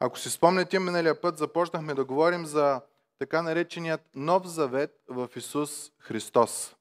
[0.00, 2.80] Ако си спомняте, миналия път започнахме да говорим за
[3.18, 6.76] така нареченият Нов Завет в Исус Христос.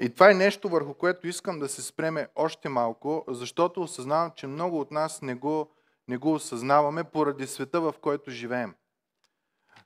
[0.00, 4.46] И това е нещо, върху което искам да се спреме още малко, защото осъзнавам, че
[4.46, 5.70] много от нас не го,
[6.08, 8.74] не го осъзнаваме поради света, в който живеем.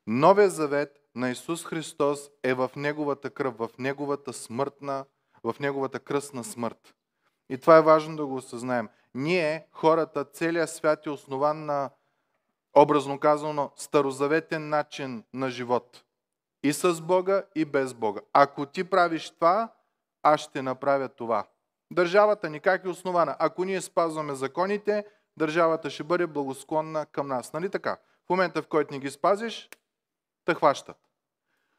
[0.06, 5.04] Новия завет на Исус Христос е в Неговата кръв, в Неговата смъртна,
[5.44, 6.94] в Неговата кръстна смърт.
[7.48, 8.88] И това е важно да го осъзнаем.
[9.14, 11.90] Ние, хората, целият свят е основан на,
[12.76, 16.04] образно казано, старозаветен начин на живот.
[16.62, 18.20] И с Бога, и без Бога.
[18.32, 19.72] Ако ти правиш това,
[20.22, 21.46] аз ще направя това.
[21.92, 23.36] Държавата ни как е основана?
[23.38, 25.04] Ако ние спазваме законите,
[25.36, 27.52] държавата ще бъде благосклонна към нас.
[27.52, 27.96] Нали така?
[28.26, 29.68] В момента, в който не ги спазиш,
[30.44, 30.96] те хващат.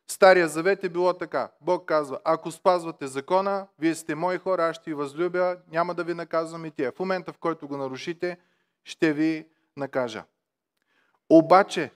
[0.08, 1.52] Стария завет е било така.
[1.62, 6.04] Бог казва, ако спазвате закона, вие сте мои хора, аз ще ви възлюбя, няма да
[6.04, 6.92] ви наказвам и тия.
[6.92, 8.38] В момента, в който го нарушите,
[8.84, 9.48] ще ви
[9.78, 10.24] накажа.
[11.36, 11.92] Обаче,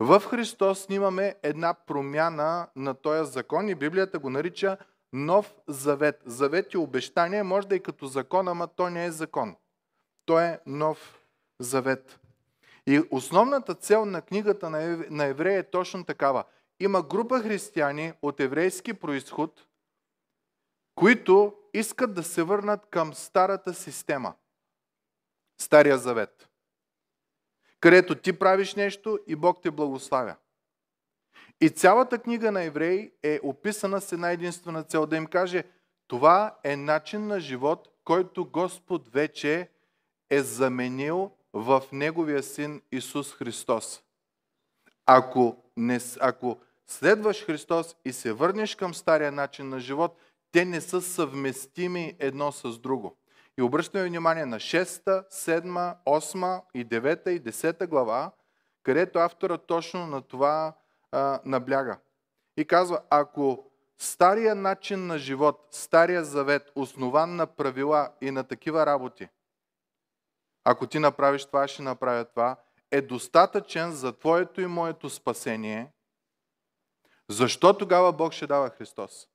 [0.00, 4.76] в Христос снимаме една промяна на този закон и Библията го нарича
[5.12, 6.22] нов завет.
[6.26, 9.56] Завет и обещание, може да и като закон, ама то не е закон.
[10.26, 11.22] То е нов
[11.60, 12.20] завет.
[12.86, 14.70] И основната цел на книгата
[15.10, 16.44] на Еврея е точно такава.
[16.80, 19.66] Има група християни от еврейски происход,
[20.94, 24.34] които искат да се върнат към старата система.
[25.60, 26.48] Стария завет.
[27.80, 30.36] Където ти правиш нещо и Бог те благославя.
[31.60, 35.64] И цялата книга на евреи е описана с една единствена цел да им каже,
[36.06, 39.68] това е начин на живот, който Господ вече
[40.30, 44.02] е заменил в Неговия син Исус Христос.
[45.06, 50.18] Ако, не, ако следваш Христос и се върнеш към стария начин на живот,
[50.52, 53.16] те не са съвместими едно с друго.
[53.58, 58.32] И обръщаме внимание на 6, 7, 8 и 9 и 10 глава,
[58.82, 60.74] където автора точно на това
[61.12, 61.98] а, набляга.
[62.56, 68.86] И казва, ако стария начин на живот, стария завет, основан на правила и на такива
[68.86, 69.28] работи,
[70.64, 72.56] ако ти направиш това, ще направя това,
[72.90, 75.92] е достатъчен за твоето и моето спасение,
[77.28, 79.28] защо тогава Бог ще дава Христос?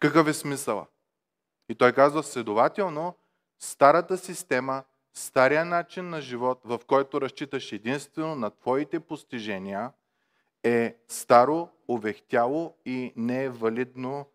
[0.00, 0.86] Какъв е смисъла?
[1.68, 3.14] И той казва, следователно,
[3.58, 4.84] старата система,
[5.14, 9.92] стария начин на живот, в който разчиташ единствено на твоите постижения,
[10.62, 14.26] е старо, увехтяло и не е валидно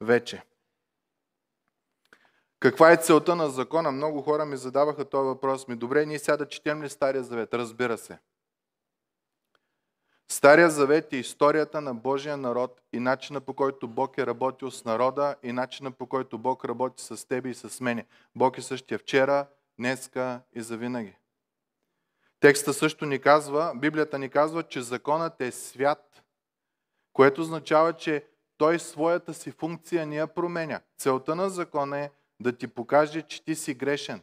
[0.00, 0.42] вече.
[2.60, 3.92] Каква е целта на закона?
[3.92, 5.68] Много хора ми задаваха този въпрос.
[5.68, 7.54] Ми, добре, ние сега да четем ли Стария завет?
[7.54, 8.18] Разбира се.
[10.28, 14.84] Стария завет е историята на Божия народ и начина по който Бог е работил с
[14.84, 18.06] народа и начина по който Бог работи с тебе и с мене.
[18.34, 19.46] Бог е същия вчера,
[19.78, 21.16] днеска и завинаги.
[22.40, 26.22] Текста също ни казва, Библията ни казва, че законът е свят,
[27.12, 28.24] което означава, че
[28.58, 30.80] той своята си функция не я променя.
[30.98, 34.22] Целта на закона е да ти покаже, че ти си грешен.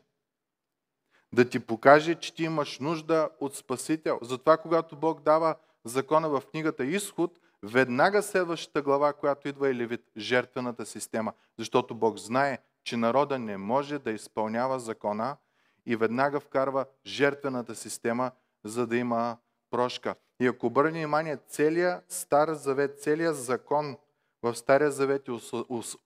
[1.34, 4.20] Да ти покаже, че ти имаш нужда от Спасител.
[4.22, 5.56] Затова, когато Бог дава
[5.86, 11.34] закона в книгата Изход, веднага следващата глава, която идва е Левит, жертвената система.
[11.60, 15.38] Защото Бог знае, че народа не може да изпълнява закона
[15.86, 18.32] и веднага вкарва жертвената система,
[18.64, 19.38] за да има
[19.72, 20.16] прошка.
[20.40, 23.98] И ако обърне внимание, целият Стар Завет, целият закон
[24.44, 25.32] в Стария Завет е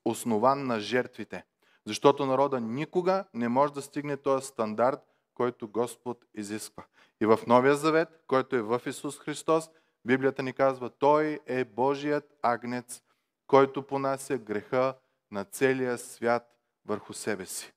[0.06, 1.44] основан на жертвите.
[1.86, 5.00] Защото народа никога не може да стигне този стандарт,
[5.34, 6.84] който Господ изисква.
[7.22, 9.70] И в Новия Завет, който е в Исус Христос,
[10.06, 13.02] Библията ни казва, Той е Божият агнец,
[13.48, 14.94] който понася греха
[15.32, 16.56] на целия свят
[16.86, 17.74] върху себе си.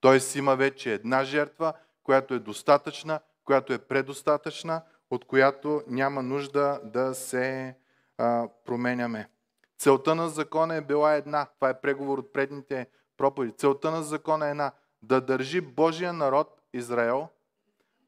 [0.00, 1.72] Той си има вече една жертва,
[2.02, 7.76] която е достатъчна, която е предостатъчна, от която няма нужда да се
[8.18, 9.28] а, променяме.
[9.78, 11.46] Целта на закона е била една.
[11.54, 13.52] Това е преговор от предните проповеди.
[13.56, 14.72] Целта на закона е една.
[15.02, 17.28] Да държи Божия народ, Израел,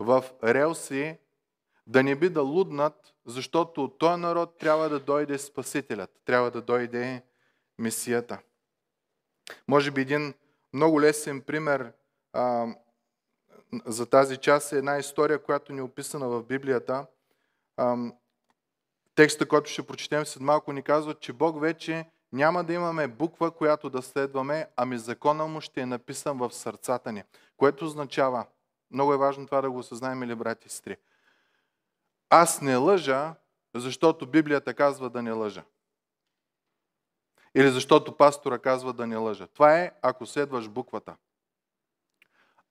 [0.00, 1.18] в релси,
[1.86, 6.62] да не би да луднат, защото от този народ трябва да дойде Спасителят, трябва да
[6.62, 7.22] дойде
[7.78, 8.38] Месията.
[9.68, 10.34] Може би един
[10.72, 11.92] много лесен пример
[12.32, 12.66] а,
[13.86, 17.06] за тази част е една история, която ни е описана в Библията.
[17.76, 17.96] А,
[19.14, 23.50] текста, който ще прочетем след малко, ни казва, че Бог вече няма да имаме буква,
[23.50, 27.22] която да следваме, ами закона му ще е написан в сърцата ни.
[27.56, 28.46] Което означава,
[28.90, 30.96] много е важно това да го осъзнаем, или брати и сестри.
[32.30, 33.34] Аз не лъжа,
[33.74, 35.64] защото Библията казва да не лъжа.
[37.54, 39.46] Или защото пастора казва да не лъжа.
[39.46, 41.16] Това е, ако следваш буквата.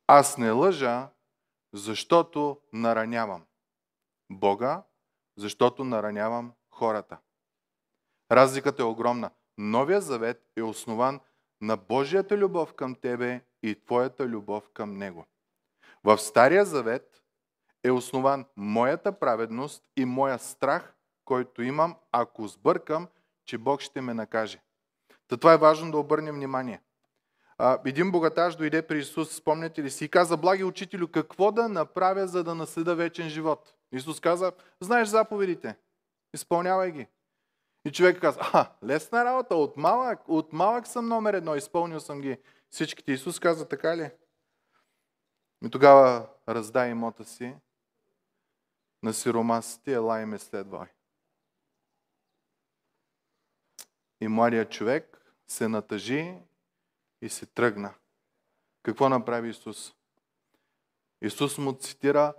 [0.08, 1.10] Аз не лъжа,
[1.74, 3.46] защото наранявам
[4.32, 4.84] Бога,
[5.38, 7.18] защото наранявам хората.
[8.32, 9.32] Разликата е огромна.
[9.58, 11.20] Новия завет е основан
[11.62, 15.26] на Божията любов към тебе и твоята любов към Него.
[16.04, 17.24] В Стария завет
[17.84, 20.94] е основан моята праведност и моя страх,
[21.26, 23.08] който имам, ако сбъркам,
[23.46, 24.62] че Бог ще ме накаже.
[25.28, 26.82] Та това е важно да обърнем внимание.
[27.86, 32.28] Един богаташ дойде при Исус, спомняте ли си, и каза, благи учителю, какво да направя,
[32.28, 33.74] за да наследа вечен живот?
[33.92, 35.78] Исус каза, знаеш заповедите,
[36.34, 37.08] изпълнявай ги.
[37.86, 42.22] И човек каза, а, лесна работа, от малък, от малък съм номер едно, изпълнил съм
[42.22, 42.38] ги
[42.70, 43.12] всичките.
[43.12, 44.12] Исус каза, така ли?
[45.66, 47.56] И тогава раздай имота си
[49.04, 50.88] на сиромасите, ела и ме следвай.
[54.22, 56.38] И младият човек се натъжи
[57.22, 57.94] и се тръгна.
[58.84, 59.94] Какво направи Исус?
[61.22, 62.34] Исус му цитира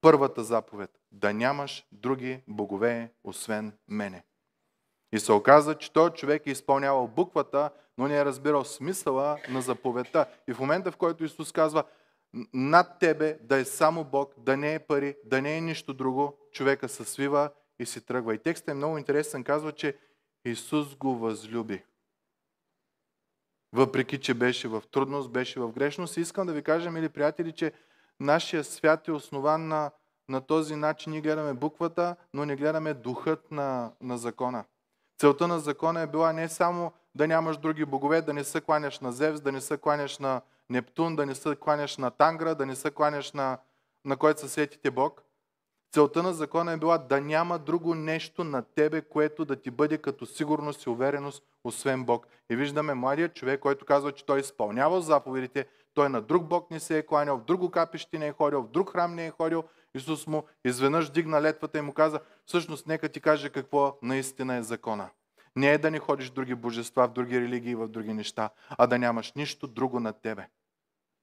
[0.00, 1.00] първата заповед.
[1.12, 4.24] Да нямаш други богове, освен мене.
[5.12, 9.62] И се оказа, че той човек е изпълнявал буквата, но не е разбирал смисъла на
[9.62, 10.26] заповедта.
[10.48, 11.84] И в момента, в който Исус казва,
[12.52, 16.38] над тебе да е само Бог, да не е пари, да не е нищо друго,
[16.52, 18.34] човека се свива и си тръгва.
[18.34, 19.44] И текстът е много интересен.
[19.44, 19.98] Казва, че
[20.44, 21.82] Исус го възлюби.
[23.72, 26.16] Въпреки, че беше в трудност, беше в грешност.
[26.16, 27.72] И искам да ви кажа, мили приятели, че
[28.20, 29.90] нашия свят е основан на,
[30.28, 31.12] на този начин.
[31.12, 34.64] Ние гледаме буквата, но не гледаме духът на, на закона.
[35.18, 39.00] Целта на закона е била не само да нямаш други богове, да не се кланяш
[39.00, 40.40] на Зевс, да не се кланяш на
[40.70, 43.58] Нептун, да не се кланяш на Тангра, да не се кланяш на,
[44.04, 45.22] на който се сетите Бог.
[45.94, 49.98] Целта на закона е била да няма друго нещо на тебе, което да ти бъде
[49.98, 52.26] като сигурност и увереност, освен Бог.
[52.50, 56.80] И виждаме младия човек, който казва, че той изпълнява заповедите, той на друг Бог не
[56.80, 59.64] се е кланял, в друго капище не е ходил, в друг храм не е ходил.
[59.94, 64.62] Исус му изведнъж дигна летвата и му каза, всъщност нека ти каже какво наистина е
[64.62, 65.10] закона.
[65.56, 68.86] Не е да не ходиш в други божества, в други религии, в други неща, а
[68.86, 70.48] да нямаш нищо друго над тебе.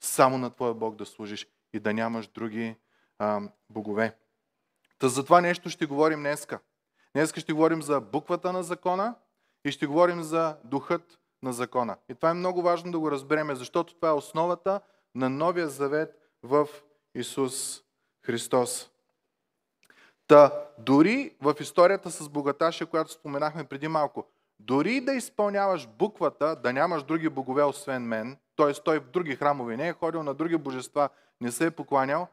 [0.04, 2.76] Само на Твоя Бог да служиш и да нямаш други
[3.20, 4.18] а, богове.
[5.00, 6.60] Та за това нещо ще говорим днеска.
[7.14, 9.16] Днеска ще говорим за буквата на закона
[9.66, 11.98] и ще говорим за духът на закона.
[12.10, 14.82] И това е много важно да го разбереме, защото това е основата
[15.16, 16.68] на Новия Завет в
[17.16, 17.82] Исус
[18.26, 18.91] Христос.
[20.32, 24.28] Та, дори в историята с богаташа, която споменахме преди малко,
[24.60, 28.74] дори да изпълняваш буквата, да нямаш други богове освен мен, т.е.
[28.74, 31.10] той в други храмове не е ходил, на други божества
[31.42, 32.28] не се е покланял,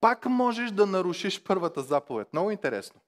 [0.00, 2.28] пак можеш да нарушиш първата заповед.
[2.32, 3.00] Много интересно.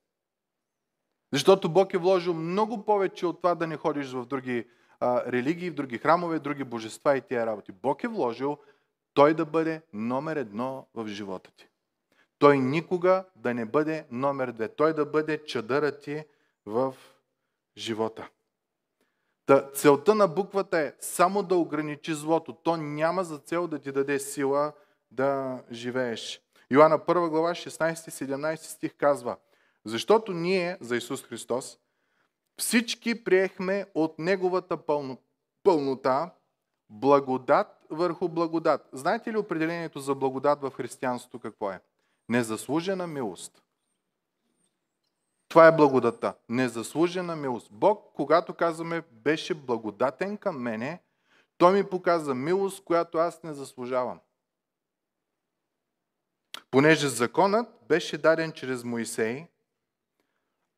[1.32, 4.66] Защото Бог е вложил много повече от това да не ходиш в други
[5.00, 7.72] а, религии, в други храмове, други божества и тия работи.
[7.72, 8.58] Бог е вложил
[9.14, 11.68] той да бъде номер едно в живота ти.
[12.42, 14.68] Той никога да не бъде номер две.
[14.68, 16.24] Той да бъде чадъра ти
[16.66, 16.94] в
[17.76, 18.28] живота.
[19.46, 22.52] Та, целта на буквата е само да ограничи злото.
[22.52, 24.72] То няма за цел да ти даде сила
[25.10, 26.40] да живееш.
[26.70, 29.36] Йоанна 1 глава 16-17 стих казва
[29.84, 31.78] Защото ние, за Исус Христос,
[32.58, 35.18] всички приехме от Неговата пълно,
[35.62, 36.30] пълнота
[36.90, 38.88] благодат върху благодат.
[38.92, 41.80] Знаете ли определението за благодат в християнството какво е?
[42.28, 43.62] Незаслужена милост.
[45.48, 46.34] Това е благодата.
[46.48, 47.68] Незаслужена милост.
[47.70, 51.00] Бог, когато казваме, беше благодатен към мене,
[51.62, 54.20] Той ми показа милост, която аз не заслужавам.
[56.70, 59.46] Понеже законът беше даден чрез Моисей,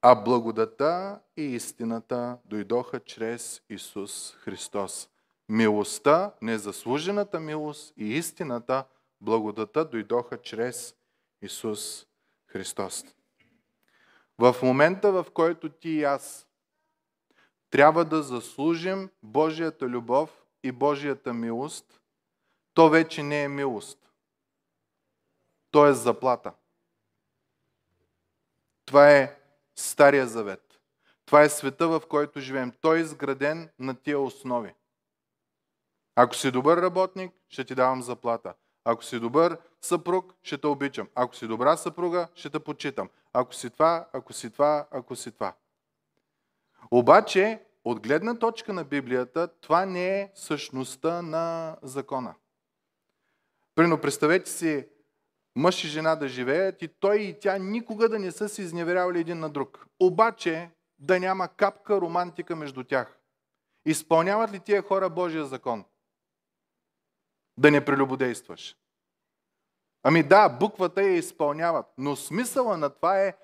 [0.03, 5.09] а благодата и истината дойдоха чрез Исус Христос.
[5.49, 8.85] Милостта, незаслужената милост и истината,
[9.21, 10.95] благодата дойдоха чрез
[11.45, 12.07] Исус
[12.47, 13.05] Христос.
[14.39, 16.49] В момента, в който ти и аз
[17.71, 22.01] трябва да заслужим Божията любов и Божията милост,
[22.75, 24.11] то вече не е милост.
[25.71, 26.53] То е заплата.
[28.85, 29.41] Това е
[29.77, 30.81] Стария завет.
[31.27, 32.73] Това е света, в който живеем.
[32.81, 34.75] Той е изграден на тия основи.
[36.15, 38.55] Ако си добър работник, ще ти давам заплата.
[38.85, 41.09] Ако си добър съпруг, ще те обичам.
[41.15, 43.11] Ако си добра съпруга, ще те почитам.
[43.33, 45.55] Ако си това, ако си това, ако си това.
[46.91, 52.35] Обаче, от гледна точка на Библията, това не е същността на закона.
[53.75, 54.89] Прино, представете си
[55.57, 59.21] мъж и жена да живеят и той и тя никога да не са се изневерявали
[59.21, 59.87] един на друг.
[60.01, 63.19] Обаче да няма капка романтика между тях.
[63.87, 65.85] Изпълняват ли тия хора Божия закон?
[67.59, 68.77] Да не прелюбодействаш.
[70.07, 73.35] Ами да, буквата я изпълняват, но смисъла на това е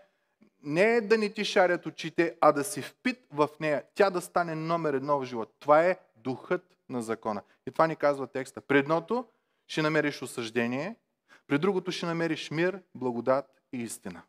[0.63, 3.85] не е да не ти шарят очите, а да си впит в нея.
[3.95, 5.53] Тя да стане номер едно в живота.
[5.59, 7.43] Това е духът на закона.
[7.67, 8.61] И това ни казва текста.
[8.61, 9.25] При едното
[9.67, 10.97] ще намериш осъждение,
[11.47, 14.23] при другото ще намериш мир, благодат и истина.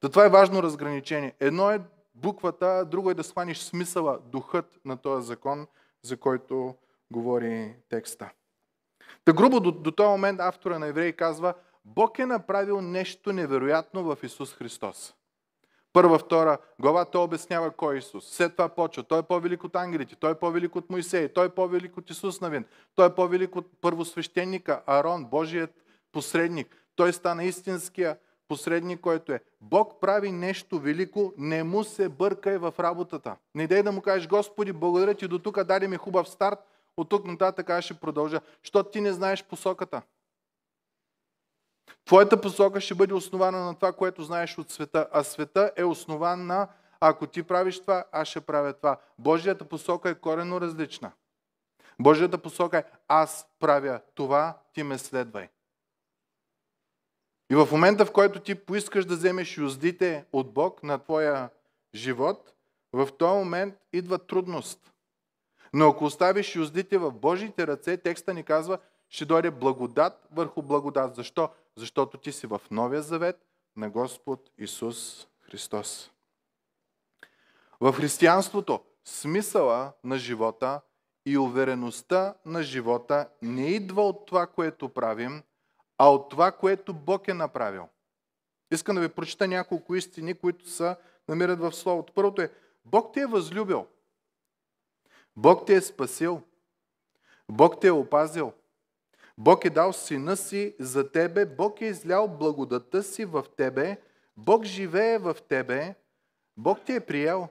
[0.00, 1.34] То това е важно разграничение.
[1.40, 1.80] Едно е
[2.14, 5.66] буквата, друго е да схваниш смисъла, духът на този закон,
[6.02, 6.74] за който
[7.10, 8.30] говори текста.
[9.24, 11.54] Та грубо до, до този момент автора на Евреи казва,
[11.84, 15.14] Бог е направил нещо невероятно в Исус Христос.
[15.92, 18.30] Първа, втора глава той обяснява кой е Исус.
[18.30, 19.02] След това почва.
[19.02, 22.40] Той е по-велик от ангелите, той е по-велик от Моисей, той е по-велик от Исус
[22.40, 25.70] Навин, той е по-велик от първосвещеника Арон, Божият
[26.12, 26.76] посредник.
[26.96, 28.16] Той стана истинския
[28.48, 29.40] посредник, който е.
[29.60, 33.36] Бог прави нещо велико, не му се бъркай в работата.
[33.54, 36.58] Не дай да му кажеш, Господи, благодаря ти до тук, даде ми хубав старт,
[36.96, 40.02] от тук нататък аз ще продължа, защото ти не знаеш посоката.
[42.04, 46.46] Твоята посока ще бъде основана на това, което знаеш от света, а света е основан
[46.46, 46.68] на
[47.00, 49.00] ако ти правиш това, аз ще правя това.
[49.18, 51.12] Божията посока е корено различна.
[52.00, 55.48] Божията посока е аз правя това, ти ме следвай.
[57.50, 61.50] И в момента, в който ти поискаш да вземеш юздите от Бог на твоя
[61.94, 62.54] живот,
[62.92, 64.92] в този момент идва трудност.
[65.76, 68.78] Но ако оставиш юздите в Божите ръце, текста ни казва,
[69.08, 71.14] ще дойде благодат върху благодат.
[71.14, 71.50] Защо?
[71.76, 76.10] Защото ти си в Новия завет на Господ Исус Христос.
[77.80, 80.80] В християнството смисъла на живота
[81.26, 85.42] и увереността на живота не идва от това, което правим,
[85.98, 87.88] а от това, което Бог е направил.
[88.70, 90.96] Искам да ви прочита няколко истини, които са
[91.28, 92.12] намират в Словото.
[92.12, 92.52] Първото е,
[92.84, 93.86] Бог те е възлюбил.
[95.36, 96.42] Бог те е спасил.
[97.50, 98.52] Бог те е опазил.
[99.38, 101.46] Бог е дал сина си за тебе.
[101.46, 104.00] Бог е излял благодата си в тебе.
[104.36, 105.94] Бог живее в тебе.
[106.56, 107.48] Бог те е приел.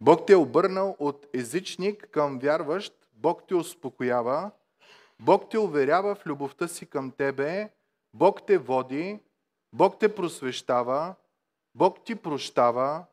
[0.00, 2.94] Бог те е обърнал от езичник към вярващ.
[3.12, 4.50] Бог те успокоява.
[5.20, 7.70] Бог те уверява в любовта си към тебе,
[8.14, 9.20] Бог те води,
[9.72, 11.14] Бог те просвещава,
[11.74, 13.04] Бог ти прощава,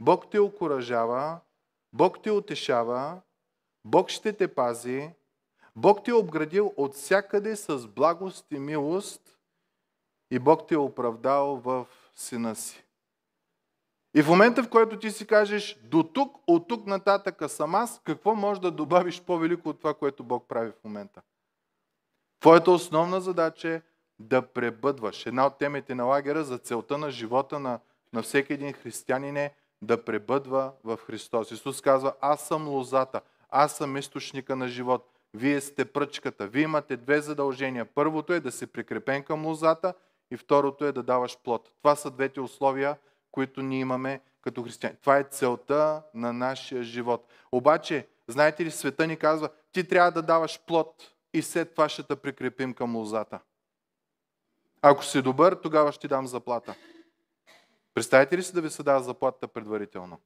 [0.00, 1.40] Бог те окоръжава,
[1.92, 3.20] Бог те утешава,
[3.84, 5.10] Бог ще те пази,
[5.76, 9.38] Бог те е обградил от всякъде с благост и милост
[10.30, 12.84] и Бог те е оправдал в сина си.
[14.14, 18.00] И в момента, в който ти си кажеш, до тук, от тук нататъка съм аз,
[18.04, 21.22] какво можеш да добавиш по-велико от това, което Бог прави в момента?
[22.40, 23.82] Твоята основна задача е
[24.18, 25.26] да пребъдваш.
[25.26, 27.80] Една от темите на лагера за целта на живота на,
[28.12, 31.50] на всеки един християнин е да пребъдва в Христос.
[31.50, 33.20] Исус казва, аз съм лозата,
[33.50, 35.12] аз съм източника на живот.
[35.34, 36.46] Вие сте пръчката.
[36.46, 37.84] Вие имате две задължения.
[37.84, 39.94] Първото е да се прикрепен към лозата
[40.30, 41.70] и второто е да даваш плод.
[41.78, 42.96] Това са двете условия,
[43.30, 44.96] които ние имаме като християни.
[45.00, 47.32] Това е целта на нашия живот.
[47.52, 52.02] Обаче, знаете ли, света ни казва, ти трябва да даваш плод и след това ще
[52.02, 53.40] те прикрепим към лозата.
[54.82, 56.74] Ако си добър, тогава ще ти дам заплата.
[57.98, 60.18] Представете ли си да ви се дава заплата предварително?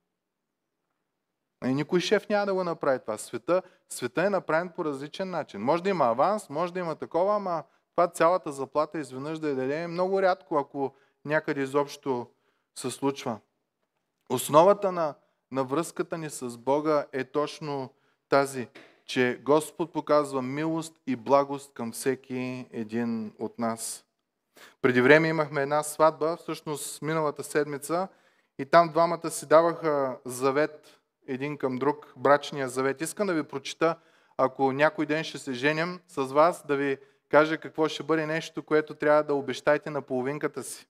[1.64, 3.18] И никой шеф няма да го направи това.
[3.18, 5.60] Света, света е направен по различен начин.
[5.60, 9.54] Може да има аванс, може да има такова, ама това цялата заплата изведнъж да я
[9.54, 12.26] даде е много рядко, ако някъде изобщо
[12.78, 13.38] се случва.
[14.30, 15.14] Основата на,
[15.50, 17.90] на връзката ни с Бога е точно
[18.28, 18.68] тази
[19.04, 24.04] че Господ показва милост и благост към всеки един от нас.
[24.82, 28.08] Преди време имахме една сватба, всъщност миналата седмица,
[28.58, 33.00] и там двамата си даваха завет един към друг, брачния завет.
[33.00, 33.96] Искам да ви прочита,
[34.36, 38.62] ако някой ден ще се женим с вас, да ви кажа какво ще бъде нещо,
[38.62, 40.86] което трябва да обещайте на половинката си.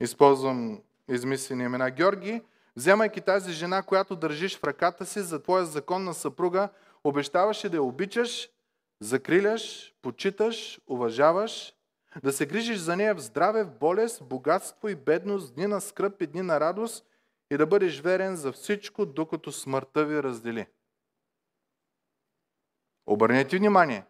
[0.00, 1.90] Използвам измислени имена.
[1.90, 2.42] Георги,
[2.76, 6.68] вземайки тази жена, която държиш в ръката си за твоя законна съпруга,
[7.04, 8.48] обещаваше да я обичаш,
[9.00, 11.74] закриляш, почиташ, уважаваш,
[12.22, 16.22] да се грижиш за нея в здраве, в болест, богатство и бедност, дни на скръп
[16.22, 17.06] и дни на радост
[17.50, 20.66] и да бъдеш верен за всичко, докато смъртта ви раздели.
[23.06, 24.04] Обърнете внимание.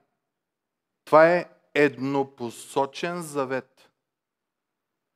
[1.04, 3.90] Това е еднопосочен завет.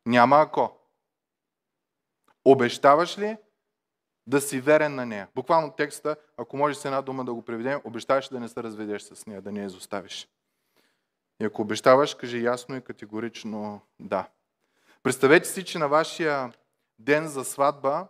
[0.06, 0.80] Няма ако.
[2.44, 3.36] Обещаваш ли
[4.26, 5.28] да си верен на нея.
[5.34, 9.02] Буквално текста, ако може с една дума да го преведем, обещаваш да не се разведеш
[9.02, 10.28] с нея, да не я изоставиш.
[11.40, 14.28] И ако обещаваш, кажи ясно и категорично да.
[15.02, 16.52] Представете си, че на вашия
[16.98, 18.08] ден за сватба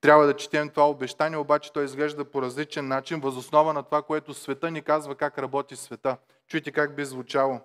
[0.00, 4.34] трябва да четем това обещание, обаче той изглежда по различен начин, възоснова на това, което
[4.34, 6.16] света ни казва как работи света.
[6.48, 7.60] Чуйте как би звучало.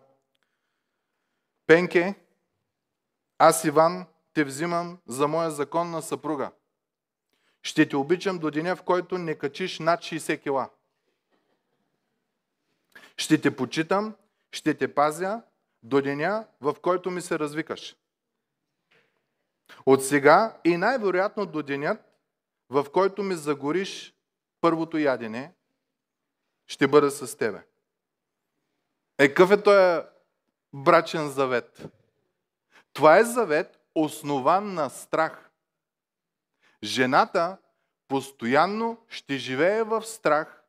[1.68, 2.16] Пенке,
[3.38, 6.51] аз Иван те взимам за моя законна съпруга.
[7.63, 10.70] Ще те обичам до деня, в който не качиш над 60 кила.
[13.22, 14.16] Ще те почитам,
[14.51, 15.42] ще те пазя
[15.84, 17.96] до деня, в който ми се развикаш.
[19.86, 22.00] От сега и най-вероятно до денят,
[22.70, 24.16] в който ми загориш
[24.62, 25.54] първото ядене,
[26.68, 27.63] ще бъда с тебе.
[29.18, 30.08] Е, какъв е този
[30.74, 31.88] брачен завет?
[32.94, 35.50] Това е завет, основан на страх.
[36.84, 37.58] Жената
[38.08, 40.61] постоянно ще живее в страх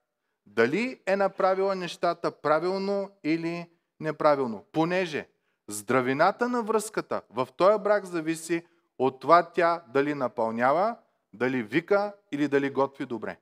[0.46, 3.70] дали е направила нещата правилно или
[4.00, 4.64] неправилно.
[4.72, 5.28] Понеже
[5.68, 8.66] здравината на връзката в този брак зависи
[8.98, 10.96] от това тя дали напълнява,
[11.32, 13.36] дали вика или дали готви добре.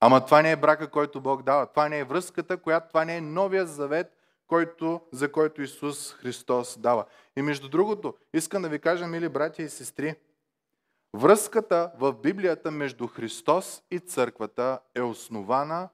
[0.00, 1.66] Ама това не е брака, който Бог дава.
[1.66, 4.12] Това не е връзката, която това не е новия завет,
[4.46, 7.04] който, за който Исус Христос дава.
[7.36, 10.14] И между другото, искам да ви кажа, мили братя и сестри,
[11.16, 15.88] връзката в Библията между Христос и църквата е основана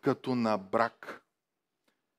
[0.00, 1.24] като на брак.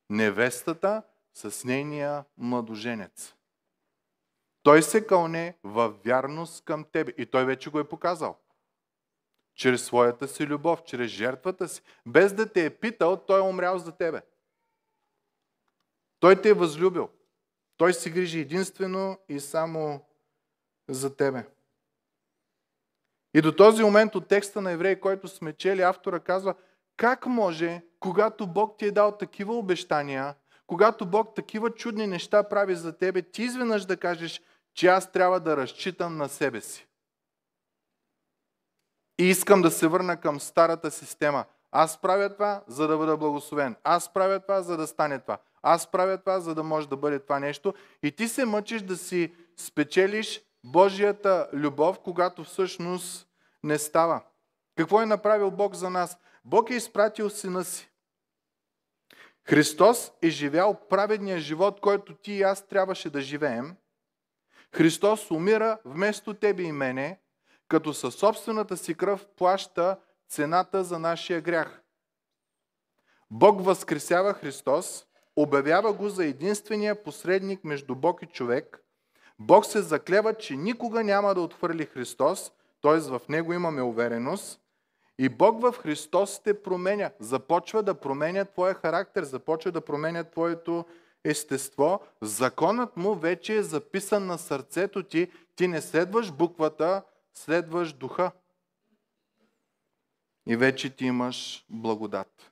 [0.10, 1.04] Невестата
[1.34, 3.36] с нейния младоженец.
[4.64, 7.14] Той се кълне в вярност към тебе.
[7.18, 8.38] И той вече го е показал.
[9.56, 11.82] Чрез своята си любов, чрез жертвата си.
[12.06, 14.22] Без да те е питал, той е умрял за тебе.
[16.20, 17.10] Той те е възлюбил.
[17.78, 20.06] Той се грижи единствено и само
[20.90, 21.46] за тебе.
[23.34, 26.56] И до този момент от текста на Евреи, който сме чели, автора казва,
[26.98, 30.36] как може, когато Бог ти е дал такива обещания,
[30.68, 34.42] когато Бог такива чудни неща прави за тебе, ти изведнъж да кажеш,
[34.74, 36.88] че аз трябва да разчитам на себе си.
[39.20, 41.46] И искам да се върна към старата система.
[41.72, 43.76] Аз правя това, за да бъда благословен.
[43.84, 45.38] Аз правя това, за да стане това.
[45.62, 47.74] Аз правя това, за да може да бъде това нещо.
[48.04, 53.28] И ти се мъчиш да си спечелиш Божията любов, когато всъщност
[53.64, 54.24] не става.
[54.78, 56.18] Какво е направил Бог за нас?
[56.46, 57.90] Бог е изпратил сина си.
[59.44, 63.76] Христос е живял праведния живот, който ти и аз трябваше да живеем.
[64.76, 67.20] Христос умира вместо тебе и мене,
[67.68, 71.82] като със собствената си кръв плаща цената за нашия грях.
[73.32, 78.84] Бог възкресява Христос, обявява го за единствения посредник между Бог и човек.
[79.40, 83.00] Бог се заклева, че никога няма да отхвърли Христос, т.е.
[83.00, 84.62] в Него имаме увереност.
[85.18, 90.86] И Бог в Христос те променя, започва да променя твоя характер, започва да променя твоето
[91.24, 92.02] естество.
[92.22, 95.32] Законът му вече е записан на сърцето ти.
[95.56, 98.32] Ти не следваш буквата, следваш духа.
[100.48, 102.52] И вече ти имаш благодат.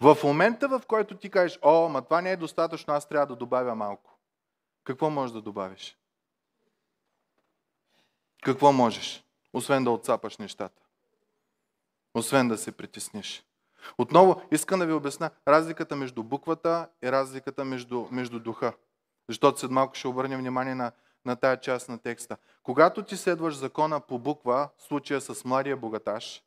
[0.00, 3.36] В момента, в който ти кажеш, о, ма това не е достатъчно, аз трябва да
[3.36, 4.18] добавя малко.
[4.84, 5.98] Какво можеш да добавиш?
[8.42, 9.23] Какво можеш?
[9.54, 10.82] Освен да отцапаш нещата.
[12.14, 13.44] Освен да се притесниш.
[13.98, 18.72] Отново искам да ви обясна разликата между буквата и разликата между, между духа.
[19.28, 20.92] Защото след малко ще обърнем внимание на,
[21.24, 22.36] на тая част на текста.
[22.62, 26.42] Когато ти следваш закона по буква, случая с младия богаташ,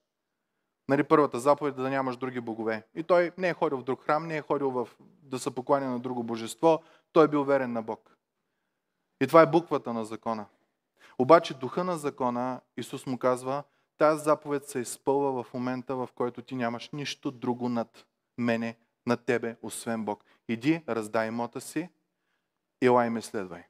[0.89, 2.83] Нали, първата заповед е да нямаш други богове.
[2.95, 4.87] И той не е ходил в друг храм, не е ходил в,
[5.23, 8.17] да се покланя на друго божество, той е бил верен на Бог.
[9.21, 10.45] И това е буквата на закона.
[11.19, 13.63] Обаче духа на закона, Исус му казва,
[13.97, 18.05] тази заповед се изпълва в момента, в който ти нямаш нищо друго над
[18.37, 20.23] мене, над тебе, освен Бог.
[20.49, 21.89] Иди, раздай имота си,
[22.81, 23.63] елай ме следвай.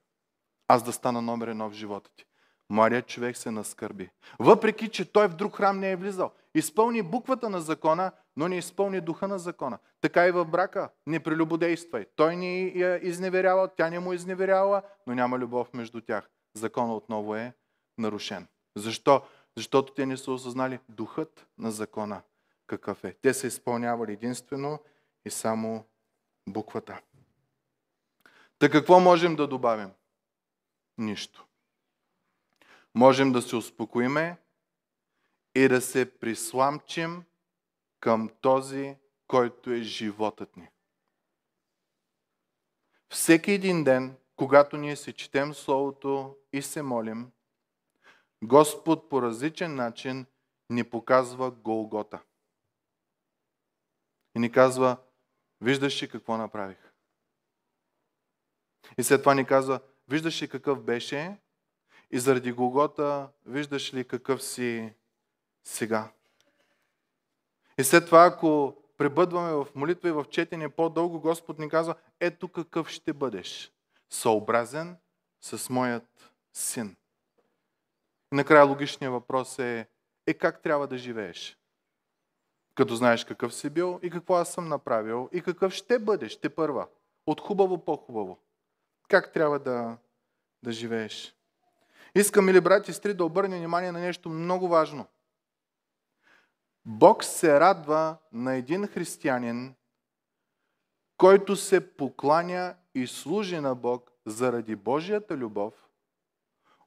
[0.67, 2.25] Аз да стана номер едно в живота ти.
[2.69, 4.09] Младият човек се наскърби.
[4.39, 6.31] Въпреки, че той в друг храм не е влизал.
[6.55, 9.77] Изпълни буквата на закона, но не изпълни духа на закона.
[10.01, 10.89] Така и в брака.
[11.07, 12.05] Не прелюбодействай.
[12.15, 16.29] Той ни я изневерява, тя не му изневерява, но няма любов между тях.
[16.57, 17.53] Закона отново е
[17.97, 18.47] нарушен.
[18.75, 19.25] Защо?
[19.57, 22.21] Защото те не са осъзнали духът на закона
[22.67, 23.13] какъв е.
[23.13, 24.79] Те са изпълнявали единствено
[25.25, 25.85] и само
[26.49, 27.01] буквата.
[28.59, 29.91] Та какво можем да добавим?
[30.97, 31.47] Нищо
[32.97, 34.37] можем да се успокоиме
[35.55, 37.23] и да се присламчим
[37.99, 38.95] към този,
[39.27, 40.69] който е животът ни.
[43.09, 47.31] Всеки един ден, когато ние се четем Словото и се молим,
[48.43, 50.25] Господ по различен начин
[50.69, 52.19] ни показва Голгота.
[54.35, 54.97] И ни казва,
[55.61, 56.77] виждаш ли какво направих?
[58.97, 61.37] И след това ни казва, виждаш ли какъв беше
[62.11, 64.93] И заради Голгота виждаш ли какъв си
[65.63, 66.11] сега.
[67.77, 72.47] И след това, ако пребъдваме в молитва и в четене по-дълго, Господ ни казва, ето
[72.47, 73.71] какъв ще бъдеш.
[74.09, 74.97] Съобразен
[75.41, 76.95] с моят син.
[78.31, 79.87] Накрая логичният въпрос е,
[80.27, 81.57] е как трябва да живееш?
[82.75, 86.49] Като знаеш какъв си бил и какво аз съм направил и какъв ще бъдеш, те
[86.49, 86.87] първа.
[87.25, 88.39] От хубаво по-хубаво.
[89.07, 89.97] Как трябва да,
[90.63, 91.35] да живееш?
[92.15, 95.05] Искам, мили брати и сестри, да обърнем внимание на нещо много важно.
[96.85, 99.75] Бог се радва на един християнин,
[101.17, 105.73] който се покланя и служи на Бог заради Божията любов,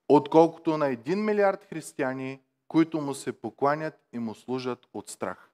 [0.08, 5.50] отколкото на един милиард християни, които му се покланят и му служат от страх.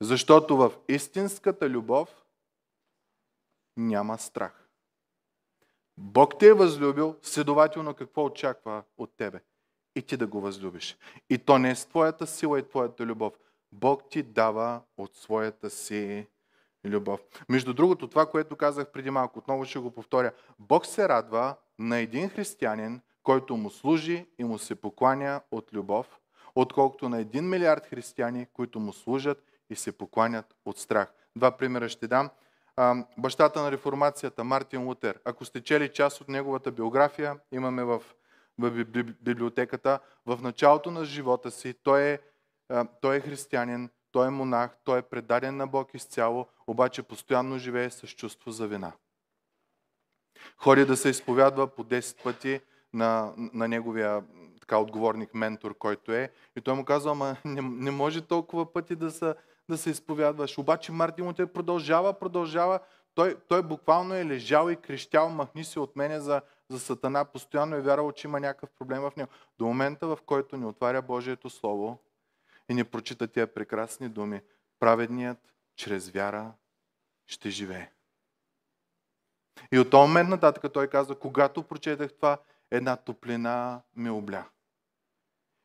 [0.00, 2.24] Защото в истинската любов
[3.76, 4.68] няма страх.
[5.98, 9.40] Бог те е възлюбил, следователно какво очаква от тебе?
[9.96, 10.96] И ти да го възлюбиш.
[11.30, 13.38] И то не е с твоята сила и твоята любов.
[13.72, 16.26] Бог ти дава от своята си
[16.84, 17.20] любов.
[17.48, 20.32] Между другото, това, което казах преди малко, отново ще го повторя.
[20.58, 26.20] Бог се радва на един християнин, който му служи и му се покланя от любов,
[26.54, 31.12] отколкото на един милиард християни, които му служат и се покланят от страх.
[31.36, 32.30] Два примера ще дам
[33.18, 35.20] бащата на реформацията Мартин Лутер.
[35.24, 38.02] Ако сте чели част от неговата биография, имаме в,
[38.58, 38.84] в
[39.22, 42.18] библиотеката, в началото на живота си той е,
[43.00, 47.90] той е християнин, той е монах, той е предаден на Бог изцяло, обаче постоянно живее
[47.90, 48.92] с чувство за вина.
[50.56, 52.60] Ходи да се изповядва по 10 пъти
[52.92, 54.24] на, на неговия
[54.60, 56.30] така отговорник, ментор, който е.
[56.56, 59.34] И той му казва, ама не, не може толкова пъти да се
[59.68, 60.58] да се изповядваш.
[60.58, 62.80] Обаче Мартин Лутер продължава, продължава.
[63.14, 67.24] Той, той буквално е лежал и крещял, махни се от мене за, за Сатана.
[67.24, 69.30] Постоянно е вярвал, че има някакъв проблем в него.
[69.58, 71.98] До момента, в който ни отваря Божието Слово
[72.68, 74.42] и ни прочита тия прекрасни думи,
[74.78, 75.38] праведният
[75.76, 76.52] чрез вяра
[77.26, 77.90] ще живее.
[79.72, 82.38] И от този момент нататък той каза, когато прочетах това,
[82.70, 84.44] една топлина ме обля.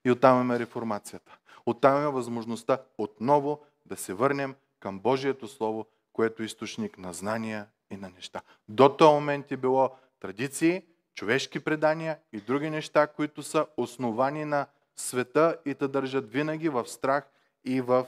[0.05, 1.37] И оттам имаме реформацията.
[1.65, 7.67] Оттам имаме възможността отново да се върнем към Божието Слово, което е източник на знания
[7.91, 8.41] и на неща.
[8.67, 10.85] До този момент е било традиции,
[11.15, 14.67] човешки предания и други неща, които са основани на
[14.99, 17.23] света и те държат винаги в страх
[17.65, 18.05] и в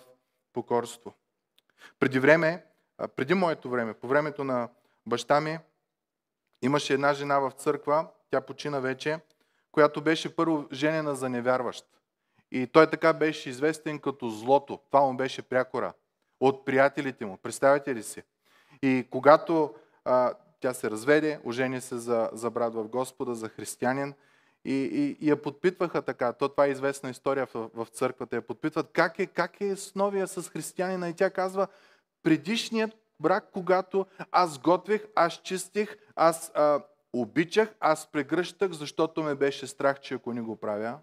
[0.54, 1.14] покорство.
[2.00, 2.66] Преди време,
[3.16, 4.70] преди моето време, по времето на
[5.06, 5.60] баща ми,
[6.62, 9.20] имаше една жена в църква, тя почина вече,
[9.72, 11.86] която беше първо женена за невярващ.
[12.52, 14.80] И той така беше известен като злото.
[14.92, 15.94] Това му беше прякора
[16.40, 17.38] от приятелите му.
[17.38, 18.24] Представете ли си?
[18.82, 19.76] И когато
[20.06, 24.14] а, тя се разведе, ожени се за, за брат в Господа, за християнин,
[24.66, 26.34] и, и, и я подпитваха така.
[26.34, 28.36] То това е известна история в, в църквата.
[28.36, 31.10] Я подпитват как е, как е с новия с християнина.
[31.10, 31.68] И тя казва,
[32.24, 39.68] предишният брак, когато аз готвих, аз чистих, аз а, обичах, аз прегръщах, защото ме беше
[39.68, 41.00] страх, че ако не го правя,